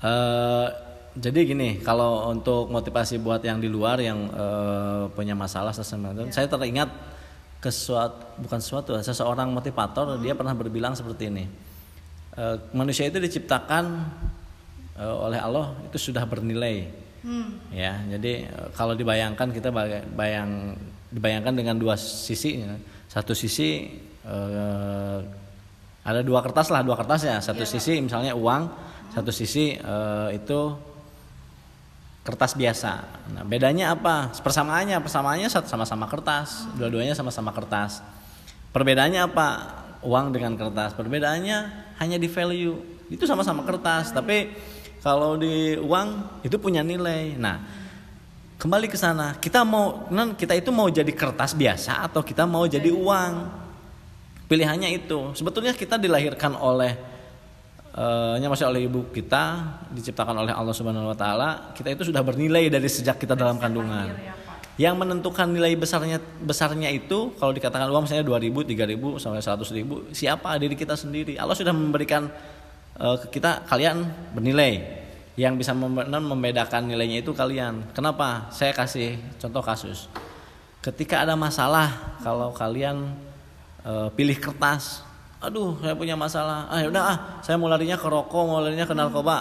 Eh, 0.02 0.68
jadi 1.12 1.40
gini, 1.46 1.78
kalau 1.84 2.34
untuk 2.34 2.66
motivasi 2.72 3.22
buat 3.22 3.38
yang 3.44 3.62
di 3.62 3.70
luar 3.70 4.02
yang 4.02 4.26
eh, 4.32 5.02
punya 5.14 5.38
masalah 5.38 5.70
sesuatu, 5.70 6.26
saya 6.34 6.50
teringat 6.50 6.90
ke 7.62 7.70
suatu 7.70 8.42
bukan 8.42 8.58
suatu 8.58 8.98
seseorang 8.98 9.54
motivator 9.54 10.18
dia 10.18 10.34
pernah 10.34 10.50
berbilang 10.58 10.98
seperti 10.98 11.30
ini. 11.30 11.44
Eh, 12.34 12.56
manusia 12.74 13.06
itu 13.06 13.22
diciptakan 13.22 13.84
eh, 14.98 15.16
oleh 15.22 15.38
Allah 15.38 15.70
itu 15.86 16.10
sudah 16.10 16.26
bernilai. 16.26 17.04
Ya, 17.70 18.02
jadi 18.10 18.50
kalau 18.74 18.98
dibayangkan 18.98 19.54
kita 19.54 19.70
bayang 20.18 20.74
dibayangkan 21.14 21.54
dengan 21.54 21.78
dua 21.78 21.94
sisi. 21.94 22.66
ya. 22.66 22.74
Satu 23.06 23.30
sisi 23.36 24.00
eh, 24.26 25.18
ada 26.02 26.20
dua 26.26 26.42
kertas 26.42 26.74
lah, 26.74 26.82
dua 26.82 26.98
kertas 26.98 27.22
ya. 27.22 27.38
Satu 27.38 27.62
sisi 27.62 28.02
misalnya 28.02 28.34
uang, 28.34 28.66
satu 29.12 29.28
sisi 29.28 29.76
eh, 29.76 30.28
itu 30.32 30.60
kertas 32.22 32.54
biasa. 32.54 32.92
Nah, 33.34 33.42
bedanya 33.42 33.92
apa? 33.92 34.30
Persamaannya, 34.30 35.02
persamaannya 35.02 35.50
sama-sama 35.50 36.06
kertas, 36.06 36.70
dua-duanya 36.78 37.18
sama-sama 37.18 37.50
kertas. 37.50 37.98
Perbedaannya 38.70 39.26
apa? 39.26 39.48
Uang 40.06 40.30
dengan 40.30 40.54
kertas. 40.54 40.94
Perbedaannya 40.94 41.58
hanya 41.98 42.16
di 42.16 42.30
value. 42.30 42.78
Itu 43.10 43.26
sama-sama 43.26 43.66
kertas, 43.66 44.14
tapi 44.14 44.54
kalau 45.02 45.34
di 45.34 45.74
uang 45.76 46.40
itu 46.46 46.56
punya 46.62 46.86
nilai. 46.86 47.34
Nah, 47.34 47.58
kembali 48.62 48.86
ke 48.86 48.94
sana, 48.94 49.34
kita 49.42 49.66
mau 49.66 50.06
kita 50.38 50.54
itu 50.54 50.70
mau 50.70 50.86
jadi 50.86 51.10
kertas 51.10 51.58
biasa 51.58 52.06
atau 52.06 52.22
kita 52.22 52.46
mau 52.46 52.64
jadi 52.70 52.88
uang? 52.94 53.60
Pilihannya 54.46 54.94
itu. 54.94 55.34
Sebetulnya 55.34 55.74
kita 55.74 55.98
dilahirkan 55.98 56.54
oleh 56.54 56.94
eh, 56.94 57.11
nya 58.40 58.48
masih 58.48 58.64
oleh 58.72 58.88
ibu 58.88 59.12
kita 59.12 59.60
diciptakan 59.92 60.32
oleh 60.32 60.52
Allah 60.56 60.72
Subhanahu 60.72 61.12
wa 61.12 61.16
taala 61.16 61.76
kita 61.76 61.92
itu 61.92 62.08
sudah 62.08 62.24
bernilai 62.24 62.72
dari 62.72 62.88
sejak 62.88 63.20
kita 63.20 63.36
dalam 63.36 63.60
kandungan. 63.60 64.08
yang 64.80 64.96
menentukan 64.96 65.52
nilai 65.52 65.76
besarnya 65.76 66.16
besarnya 66.40 66.88
itu 66.88 67.36
kalau 67.36 67.52
dikatakan 67.52 67.92
uang 67.92 68.08
misalnya 68.08 68.24
2000 68.24 68.72
3000 68.72 69.20
sampai 69.20 69.44
100 69.44 69.76
ribu 69.76 69.94
siapa? 70.16 70.56
Diri 70.56 70.72
kita 70.72 70.96
sendiri. 70.96 71.36
Allah 71.36 71.52
sudah 71.52 71.76
memberikan 71.76 72.32
eh, 72.96 73.16
ke 73.20 73.36
kita 73.36 73.68
kalian 73.68 74.08
bernilai. 74.32 75.04
Yang 75.32 75.64
bisa 75.64 75.72
membedakan 75.72 76.92
nilainya 76.92 77.24
itu 77.24 77.32
kalian. 77.32 77.92
Kenapa? 77.96 78.52
Saya 78.52 78.76
kasih 78.76 79.16
contoh 79.40 79.64
kasus. 79.64 80.08
Ketika 80.84 81.24
ada 81.24 81.36
masalah 81.36 82.16
kalau 82.24 82.56
kalian 82.56 83.12
eh, 83.84 84.08
pilih 84.16 84.40
kertas 84.40 85.04
aduh 85.42 85.74
saya 85.82 85.94
punya 85.98 86.14
masalah. 86.14 86.70
Ah 86.70 86.86
udah 86.86 87.02
ah 87.02 87.16
saya 87.42 87.58
mau 87.58 87.66
larinya 87.66 87.98
ke 87.98 88.06
rokok 88.06 88.42
mau 88.46 88.62
larinya 88.62 88.86
ke 88.86 88.94
narkoba. 88.94 89.36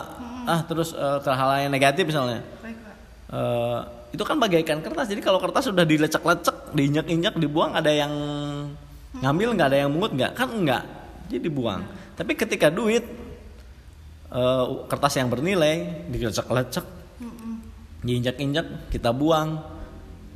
Ah 0.49 0.65
terus 0.65 0.97
eh, 0.97 1.19
ke 1.21 1.29
hal 1.29 1.69
yang 1.69 1.71
negatif 1.71 2.09
misalnya. 2.09 2.41
Eh, 3.31 3.79
itu 4.11 4.23
kan 4.25 4.35
bagaikan 4.41 4.81
kertas. 4.83 5.07
Jadi 5.07 5.21
kalau 5.23 5.39
kertas 5.39 5.69
sudah 5.69 5.85
dilecek-lecek 5.85 6.75
diinjak-injak 6.75 7.37
dibuang 7.37 7.77
ada 7.77 7.93
yang 7.93 8.11
ngambil 9.21 9.55
nggak 9.55 9.67
ada 9.71 9.77
yang 9.85 9.91
mungut 9.93 10.11
nggak? 10.17 10.33
Kan 10.33 10.49
enggak 10.51 10.83
jadi 11.29 11.47
dibuang. 11.47 11.85
Tapi 12.17 12.33
ketika 12.35 12.73
duit 12.73 13.05
eh, 14.33 14.65
kertas 14.89 15.13
yang 15.21 15.29
bernilai 15.29 16.09
dilecek-lecek 16.09 16.85
diinjak-injak 18.01 18.89
kita 18.89 19.13
buang. 19.13 19.61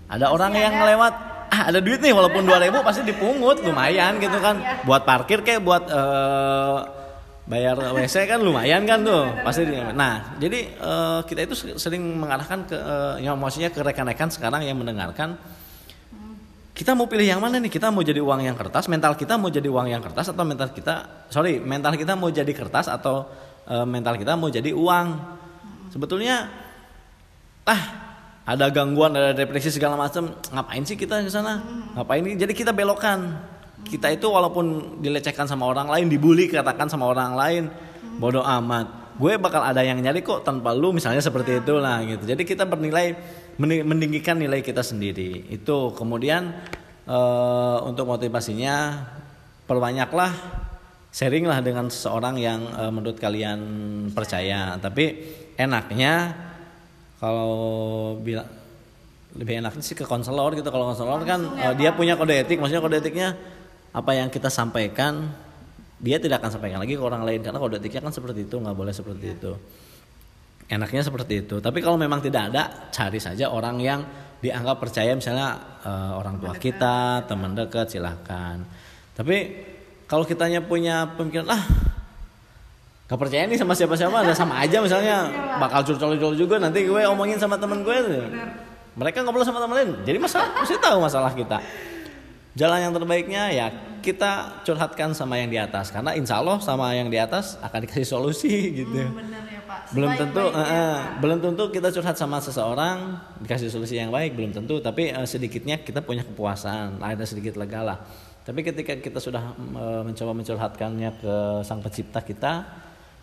Ada 0.05 0.29
orang 0.29 0.53
yang 0.53 0.85
lewat 0.85 1.34
ah 1.55 1.71
ada 1.71 1.79
duit 1.79 2.03
nih 2.03 2.11
walaupun 2.11 2.43
2000 2.43 2.83
pasti 2.83 3.01
dipungut 3.07 3.63
lumayan 3.63 4.19
gitu 4.19 4.35
kan. 4.43 4.83
Buat 4.83 5.07
parkir 5.07 5.39
kayak 5.39 5.63
buat 5.63 5.87
eh, 5.87 6.77
bayar 7.47 7.77
WC 7.95 8.27
kan 8.27 8.43
lumayan 8.43 8.83
kan 8.83 9.05
tuh 9.05 9.29
pasti 9.45 9.69
di- 9.69 9.77
nah 9.93 10.35
jadi 10.35 10.59
eh, 10.75 11.19
kita 11.23 11.47
itu 11.47 11.55
sering 11.79 12.03
mengarahkan 12.19 12.67
ke 12.67 12.77
yang 13.23 13.39
maksudnya 13.39 13.71
ke 13.71 13.79
rekan-rekan 13.79 14.27
sekarang 14.33 14.67
yang 14.67 14.75
mendengarkan 14.75 15.39
kita 16.75 16.91
mau 16.91 17.07
pilih 17.07 17.23
yang 17.23 17.39
mana 17.39 17.55
nih? 17.55 17.71
Kita 17.71 17.87
mau 17.87 18.03
jadi 18.03 18.19
uang 18.19 18.43
yang 18.43 18.59
kertas 18.59 18.91
mental 18.91 19.15
kita 19.15 19.39
mau 19.39 19.47
jadi 19.47 19.63
uang 19.71 19.87
yang 19.87 20.03
kertas 20.03 20.35
atau 20.35 20.43
mental 20.43 20.75
kita 20.75 21.23
sorry 21.31 21.63
mental 21.63 21.95
kita 21.95 22.19
mau 22.19 22.27
jadi 22.27 22.51
kertas 22.51 22.91
atau 22.91 23.31
eh, 23.63 23.87
mental 23.87 24.19
kita 24.19 24.35
mau 24.35 24.51
jadi 24.51 24.75
uang? 24.75 25.07
Sebetulnya 25.95 26.51
ah 27.63 28.04
ada 28.45 28.69
gangguan 28.69 29.17
ada 29.17 29.33
depresi 29.33 29.73
segala 29.73 29.97
macam 29.97 30.29
ngapain 30.53 30.85
sih 30.85 30.93
kita 30.93 31.25
ke 31.25 31.33
sana? 31.33 31.65
Ngapain? 31.97 32.21
Ini 32.21 32.37
jadi 32.37 32.53
kita 32.53 32.71
belokan. 32.77 33.33
Kita 33.85 34.13
itu 34.13 34.29
walaupun 34.29 34.97
dilecehkan 35.01 35.49
sama 35.49 35.65
orang 35.65 35.89
lain 35.89 36.05
dibully 36.09 36.49
katakan 36.49 36.85
sama 36.85 37.09
orang 37.09 37.33
lain 37.33 37.63
bodoh 38.21 38.45
amat. 38.45 39.17
Gue 39.17 39.41
bakal 39.41 39.65
ada 39.65 39.81
yang 39.81 39.97
nyari 39.97 40.21
kok 40.21 40.45
tanpa 40.45 40.77
lu 40.77 40.93
misalnya 40.93 41.25
seperti 41.25 41.57
itulah 41.57 42.05
gitu. 42.05 42.21
Jadi 42.21 42.45
kita 42.45 42.69
bernilai 42.69 43.17
mening- 43.57 43.85
meninggikan 43.85 44.37
nilai 44.37 44.61
kita 44.61 44.85
sendiri. 44.85 45.49
Itu 45.49 45.97
kemudian 45.97 46.53
eh, 47.09 47.77
untuk 47.81 48.05
motivasinya 48.05 49.05
perbanyaklah 49.65 50.31
sharing 51.09 51.49
lah 51.49 51.65
dengan 51.65 51.89
seseorang 51.89 52.37
yang 52.37 52.61
eh, 52.77 52.91
menurut 52.93 53.17
kalian 53.17 53.59
percaya. 54.13 54.77
Tapi 54.77 55.33
enaknya 55.57 56.35
kalau 57.19 57.53
bilang 58.19 58.47
lebih 59.35 59.59
enaknya 59.59 59.83
sih 59.83 59.95
ke 59.95 60.07
konselor 60.07 60.55
gitu. 60.55 60.67
Kalau 60.71 60.91
konselor 60.91 61.21
kan 61.27 61.41
eh, 61.59 61.73
dia 61.75 61.91
punya 61.91 62.15
kode 62.15 62.35
etik. 62.35 62.59
Maksudnya 62.59 62.83
kode 62.83 62.97
etiknya 63.03 63.35
apa 63.95 64.11
yang 64.15 64.27
kita 64.31 64.51
sampaikan 64.51 65.31
dia 65.95 66.19
tidak 66.19 66.43
akan 66.43 66.59
sampaikan 66.59 66.79
lagi 66.83 66.95
ke 66.95 67.03
orang 67.03 67.23
lain. 67.27 67.43
Karena 67.43 67.59
kode 67.59 67.79
etiknya 67.79 68.03
kan 68.03 68.13
seperti 68.15 68.47
itu 68.47 68.55
nggak 68.59 68.75
boleh 68.75 68.93
seperti 68.95 69.25
itu. 69.35 69.51
Enaknya 70.71 71.01
seperti 71.03 71.45
itu. 71.45 71.61
Tapi 71.61 71.83
kalau 71.83 71.99
memang 71.99 72.23
tidak 72.23 72.51
ada 72.53 72.89
cari 72.89 73.19
saja 73.19 73.51
orang 73.51 73.77
yang 73.83 74.01
dianggap 74.39 74.79
percaya. 74.79 75.11
Misalnya 75.15 75.79
eh, 75.83 76.11
orang 76.15 76.39
tua 76.39 76.55
kita 76.55 77.27
teman 77.27 77.55
dekat 77.55 77.91
silahkan 77.91 78.63
tapi 79.15 79.63
kalau 80.05 80.27
kitanya 80.27 80.59
punya 80.59 81.15
pemikiran 81.15 81.47
ah 81.49 81.63
Gak 83.05 83.21
percaya 83.21 83.45
nih 83.45 83.53
sama 83.53 83.77
siapa-siapa, 83.77 84.25
ada 84.25 84.33
sama 84.33 84.57
aja 84.57 84.81
misalnya 84.81 85.29
bakal 85.61 85.85
curcol-curcol 85.85 86.33
juga 86.33 86.57
nanti 86.57 86.89
gue 86.89 87.01
omongin 87.05 87.37
sama 87.37 87.53
temen 87.53 87.85
gue 87.85 87.97
tuh. 88.01 88.25
Mereka 88.97 89.21
ngobrol 89.21 89.45
sama 89.45 89.61
temen 89.61 89.75
lain, 89.77 89.89
jadi 90.01 90.17
masalah 90.17 90.57
mesti 90.57 90.75
tahu 90.81 90.97
masalah 90.97 91.31
kita. 91.37 91.61
Jalan 92.57 92.89
yang 92.89 92.93
terbaiknya 92.95 93.51
ya 93.51 93.67
kita 94.01 94.63
curhatkan 94.65 95.13
sama 95.13 95.37
yang 95.37 95.53
di 95.53 95.59
atas 95.59 95.93
karena 95.93 96.17
insya 96.17 96.41
Allah 96.41 96.57
sama 96.63 96.97
yang 96.97 97.11
di 97.11 97.19
atas 97.21 97.61
akan 97.61 97.83
dikasih 97.85 98.07
solusi 98.09 98.73
gitu. 98.73 99.11
Benar 99.11 99.43
ya 99.53 99.61
Pak. 99.65 99.93
belum 99.93 100.11
tentu 100.17 100.43
eh, 100.49 100.61
eh, 100.61 100.95
belum 101.21 101.39
tentu 101.41 101.63
kita 101.69 101.89
curhat 101.93 102.17
sama 102.17 102.41
seseorang 102.41 103.21
dikasih 103.43 103.69
solusi 103.69 104.01
yang 104.01 104.09
baik 104.09 104.33
belum 104.33 104.55
tentu 104.55 104.81
tapi 104.81 105.13
eh, 105.13 105.27
sedikitnya 105.27 105.81
kita 105.81 106.01
punya 106.01 106.25
kepuasan 106.25 107.01
ada 107.01 107.21
sedikit 107.25 107.57
lega 107.59 107.85
lah 107.85 107.97
tapi 108.45 108.61
ketika 108.61 108.97
kita 108.97 109.17
sudah 109.21 109.53
eh, 109.57 110.01
mencoba 110.05 110.31
mencurhatkannya 110.37 111.09
ke 111.21 111.35
sang 111.65 111.81
pencipta 111.81 112.21
kita 112.21 112.53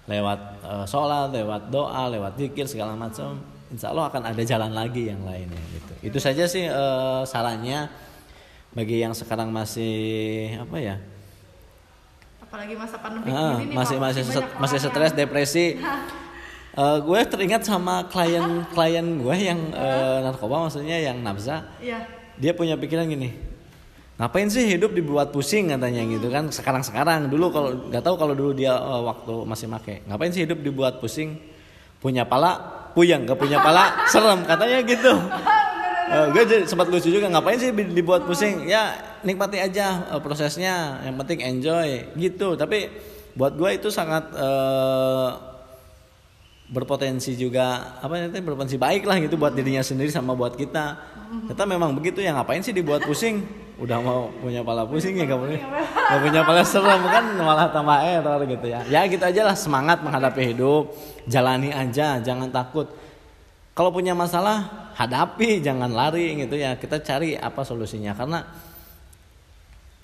lewat 0.05 0.41
eh, 0.61 0.85
sholat 0.85 1.31
lewat 1.31 1.71
doa 1.71 2.11
lewat 2.11 2.35
zikir 2.35 2.67
segala 2.67 2.95
macam 2.95 3.39
insya 3.69 3.91
Allah 3.91 4.11
akan 4.11 4.23
ada 4.29 4.43
jalan 4.43 4.71
lagi 4.71 5.09
yang 5.09 5.23
lainnya 5.23 5.63
gitu. 5.73 5.93
Itu 6.03 6.19
saja 6.19 6.45
sih 6.45 6.67
eh, 6.67 7.21
sarannya. 7.25 7.89
Bagi 8.73 9.05
yang 9.05 9.13
sekarang 9.13 9.53
masih 9.53 9.93
apa 10.57 10.77
ya? 10.81 10.97
Apalagi 12.41 12.73
masa 12.73 12.97
pandemi 12.99 13.29
Ah, 13.29 13.61
nih, 13.61 13.69
masih 13.71 13.97
Pak, 13.97 14.05
masih 14.09 14.23
set- 14.25 14.53
masih 14.57 14.79
orang 14.81 14.89
stres 14.89 15.13
depresi. 15.13 15.67
Eh, 16.73 16.99
gue 17.05 17.21
teringat 17.29 17.69
sama 17.69 18.09
klien 18.09 18.65
klien 18.73 19.05
gue 19.21 19.37
yang 19.37 19.61
eh, 19.77 20.25
narkoba 20.25 20.65
maksudnya 20.65 20.97
yang 20.97 21.21
nafza 21.21 21.69
yang- 21.85 22.01
Iya. 22.01 22.01
dia 22.41 22.53
punya 22.57 22.81
pikiran 22.81 23.05
gini 23.05 23.29
ngapain 24.23 24.47
sih 24.47 24.79
hidup 24.79 24.95
dibuat 24.95 25.35
pusing 25.35 25.75
katanya 25.75 26.07
gitu 26.07 26.31
kan? 26.31 26.47
Sekarang 26.55 26.87
sekarang 26.87 27.27
dulu 27.27 27.51
kalau 27.51 27.71
nggak 27.91 28.07
tahu 28.07 28.15
kalau 28.15 28.39
dulu 28.39 28.55
dia 28.55 28.71
eh, 28.79 29.03
waktu 29.03 29.35
masih 29.43 29.67
make. 29.67 30.07
Ngapain 30.07 30.31
sih 30.31 30.47
hidup 30.47 30.63
dibuat 30.63 31.03
pusing? 31.03 31.43
Punya 31.99 32.23
pala? 32.23 32.87
Puyeng. 32.95 33.27
Gak 33.27 33.39
punya 33.39 33.59
pala? 33.59 34.07
Serem 34.07 34.47
katanya 34.47 34.79
gitu. 34.87 35.11
Uh, 36.11 36.27
gue 36.35 36.43
jadi 36.47 36.65
sempat 36.71 36.87
lucu 36.87 37.11
juga. 37.11 37.27
Ngapain 37.27 37.59
sih 37.59 37.75
dibuat 37.75 38.23
pusing? 38.23 38.67
Ya 38.71 38.95
nikmati 39.27 39.59
aja 39.59 40.07
uh, 40.15 40.23
prosesnya. 40.23 41.03
Yang 41.03 41.17
penting 41.23 41.39
enjoy. 41.43 41.89
Gitu. 42.15 42.55
Tapi 42.55 42.91
buat 43.35 43.59
gue 43.59 43.71
itu 43.75 43.89
sangat 43.91 44.31
uh, 44.35 45.53
berpotensi 46.73 47.37
juga 47.37 48.01
apa 48.01 48.17
namanya 48.17 48.41
berpotensi 48.41 48.81
baik 48.81 49.05
lah 49.05 49.21
gitu 49.21 49.37
buat 49.37 49.53
dirinya 49.53 49.85
sendiri 49.85 50.09
sama 50.09 50.33
buat 50.33 50.57
kita 50.57 51.12
kita 51.49 51.65
memang 51.65 51.97
begitu 51.97 52.21
ya 52.21 52.37
ngapain 52.37 52.61
sih 52.61 52.77
dibuat 52.77 53.05
pusing? 53.09 53.45
Udah 53.81 53.99
mau 53.99 54.29
punya 54.39 54.61
pala 54.63 54.85
pusing 54.85 55.17
ya 55.17 55.27
kamu 55.27 55.59
nggak 55.59 56.21
punya 56.23 56.41
pala 56.45 56.63
serem 56.63 57.03
kan 57.09 57.25
malah 57.41 57.67
tambah 57.73 57.99
error 58.05 58.41
gitu 58.47 58.67
ya. 58.69 58.85
Ya 58.87 59.03
gitu 59.09 59.25
aja 59.25 59.43
lah 59.49 59.57
semangat 59.57 60.05
menghadapi 60.05 60.53
hidup. 60.53 60.93
Jalani 61.25 61.73
aja 61.73 62.21
jangan 62.21 62.53
takut. 62.53 62.87
Kalau 63.73 63.89
punya 63.89 64.13
masalah 64.13 64.93
hadapi 64.93 65.65
jangan 65.65 65.89
lari 65.89 66.37
gitu 66.37 66.55
ya. 66.61 66.77
Kita 66.77 67.01
cari 67.01 67.35
apa 67.35 67.65
solusinya 67.65 68.13
karena 68.13 68.45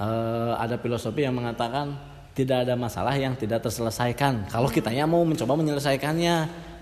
uh, 0.01 0.57
ada 0.57 0.81
filosofi 0.81 1.29
yang 1.29 1.37
mengatakan 1.37 1.93
tidak 2.33 2.65
ada 2.65 2.75
masalah 2.79 3.13
yang 3.19 3.35
tidak 3.35 3.67
terselesaikan. 3.67 4.47
Kalau 4.49 4.71
kitanya 4.71 5.05
mau 5.05 5.27
mencoba 5.27 5.59
menyelesaikannya 5.59 6.37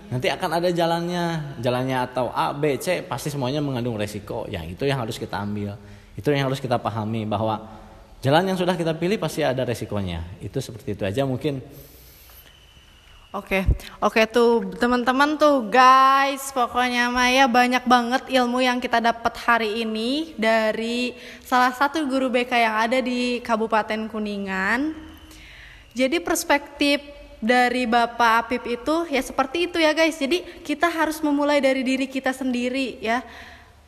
nanti 0.07 0.27
akan 0.31 0.49
ada 0.61 0.69
jalannya. 0.71 1.57
Jalannya 1.59 1.97
atau 2.07 2.31
A 2.31 2.51
B 2.51 2.79
C 2.79 3.03
pasti 3.03 3.31
semuanya 3.31 3.59
mengandung 3.59 3.99
resiko. 3.99 4.47
Ya 4.47 4.63
itu 4.63 4.83
yang 4.87 5.03
harus 5.03 5.15
kita 5.19 5.39
ambil. 5.39 5.75
Itu 6.17 6.33
yang 6.33 6.49
harus 6.49 6.57
kita 6.57 6.81
pahami 6.81 7.29
bahwa 7.29 7.61
jalan 8.25 8.49
yang 8.49 8.57
sudah 8.57 8.73
kita 8.73 8.97
pilih 8.97 9.21
pasti 9.21 9.45
ada 9.45 9.61
resikonya. 9.61 10.25
Itu 10.41 10.57
seperti 10.57 10.97
itu 10.97 11.03
aja 11.05 11.23
mungkin. 11.27 11.61
Oke, 13.35 13.67
oke 14.01 14.23
tuh 14.31 14.65
teman-teman 14.79 15.35
tuh 15.35 15.67
guys, 15.67 16.49
pokoknya 16.55 17.11
Maya 17.11 17.45
banyak 17.45 17.83
banget 17.85 18.23
ilmu 18.33 18.63
yang 18.63 18.79
kita 18.79 19.03
dapat 19.03 19.35
hari 19.43 19.83
ini 19.83 20.33
dari 20.39 21.11
salah 21.43 21.75
satu 21.75 22.07
guru 22.07 22.31
BK 22.31 22.51
yang 22.55 22.75
ada 22.87 22.97
di 23.03 23.43
Kabupaten 23.43 24.09
Kuningan. 24.09 24.95
Jadi 25.91 26.17
perspektif 26.23 27.03
dari 27.37 27.85
Bapak 27.85 28.45
Apip 28.45 28.63
itu 28.65 29.05
ya 29.09 29.21
seperti 29.21 29.69
itu 29.69 29.77
ya 29.77 29.93
guys. 29.93 30.17
Jadi 30.17 30.43
kita 30.65 30.89
harus 30.89 31.21
memulai 31.21 31.61
dari 31.61 31.85
diri 31.85 32.09
kita 32.09 32.33
sendiri 32.33 32.97
ya. 33.01 33.21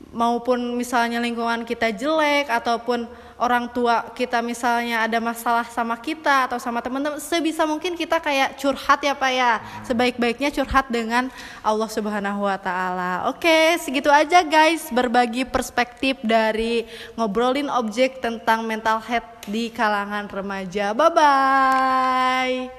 Maupun 0.10 0.74
misalnya 0.74 1.22
lingkungan 1.22 1.68
kita 1.68 1.94
jelek 1.94 2.50
ataupun 2.50 3.06
orang 3.40 3.72
tua 3.72 4.12
kita 4.12 4.44
misalnya 4.44 5.08
ada 5.08 5.18
masalah 5.24 5.64
sama 5.72 5.96
kita 5.96 6.52
atau 6.52 6.60
sama 6.60 6.84
teman-teman 6.84 7.18
sebisa 7.24 7.64
mungkin 7.64 7.96
kita 7.96 8.20
kayak 8.20 8.60
curhat 8.60 9.00
ya 9.00 9.16
Pak 9.16 9.32
ya 9.32 9.52
sebaik-baiknya 9.88 10.52
curhat 10.52 10.92
dengan 10.92 11.32
Allah 11.64 11.90
Subhanahu 11.90 12.44
wa 12.44 12.60
taala. 12.60 13.32
Oke, 13.32 13.80
segitu 13.80 14.12
aja 14.12 14.44
guys 14.44 14.92
berbagi 14.92 15.48
perspektif 15.48 16.20
dari 16.20 16.84
ngobrolin 17.16 17.72
objek 17.72 18.20
tentang 18.20 18.68
mental 18.68 19.00
health 19.00 19.48
di 19.48 19.72
kalangan 19.72 20.28
remaja. 20.28 20.92
Bye 20.92 21.12
bye. 21.16 22.79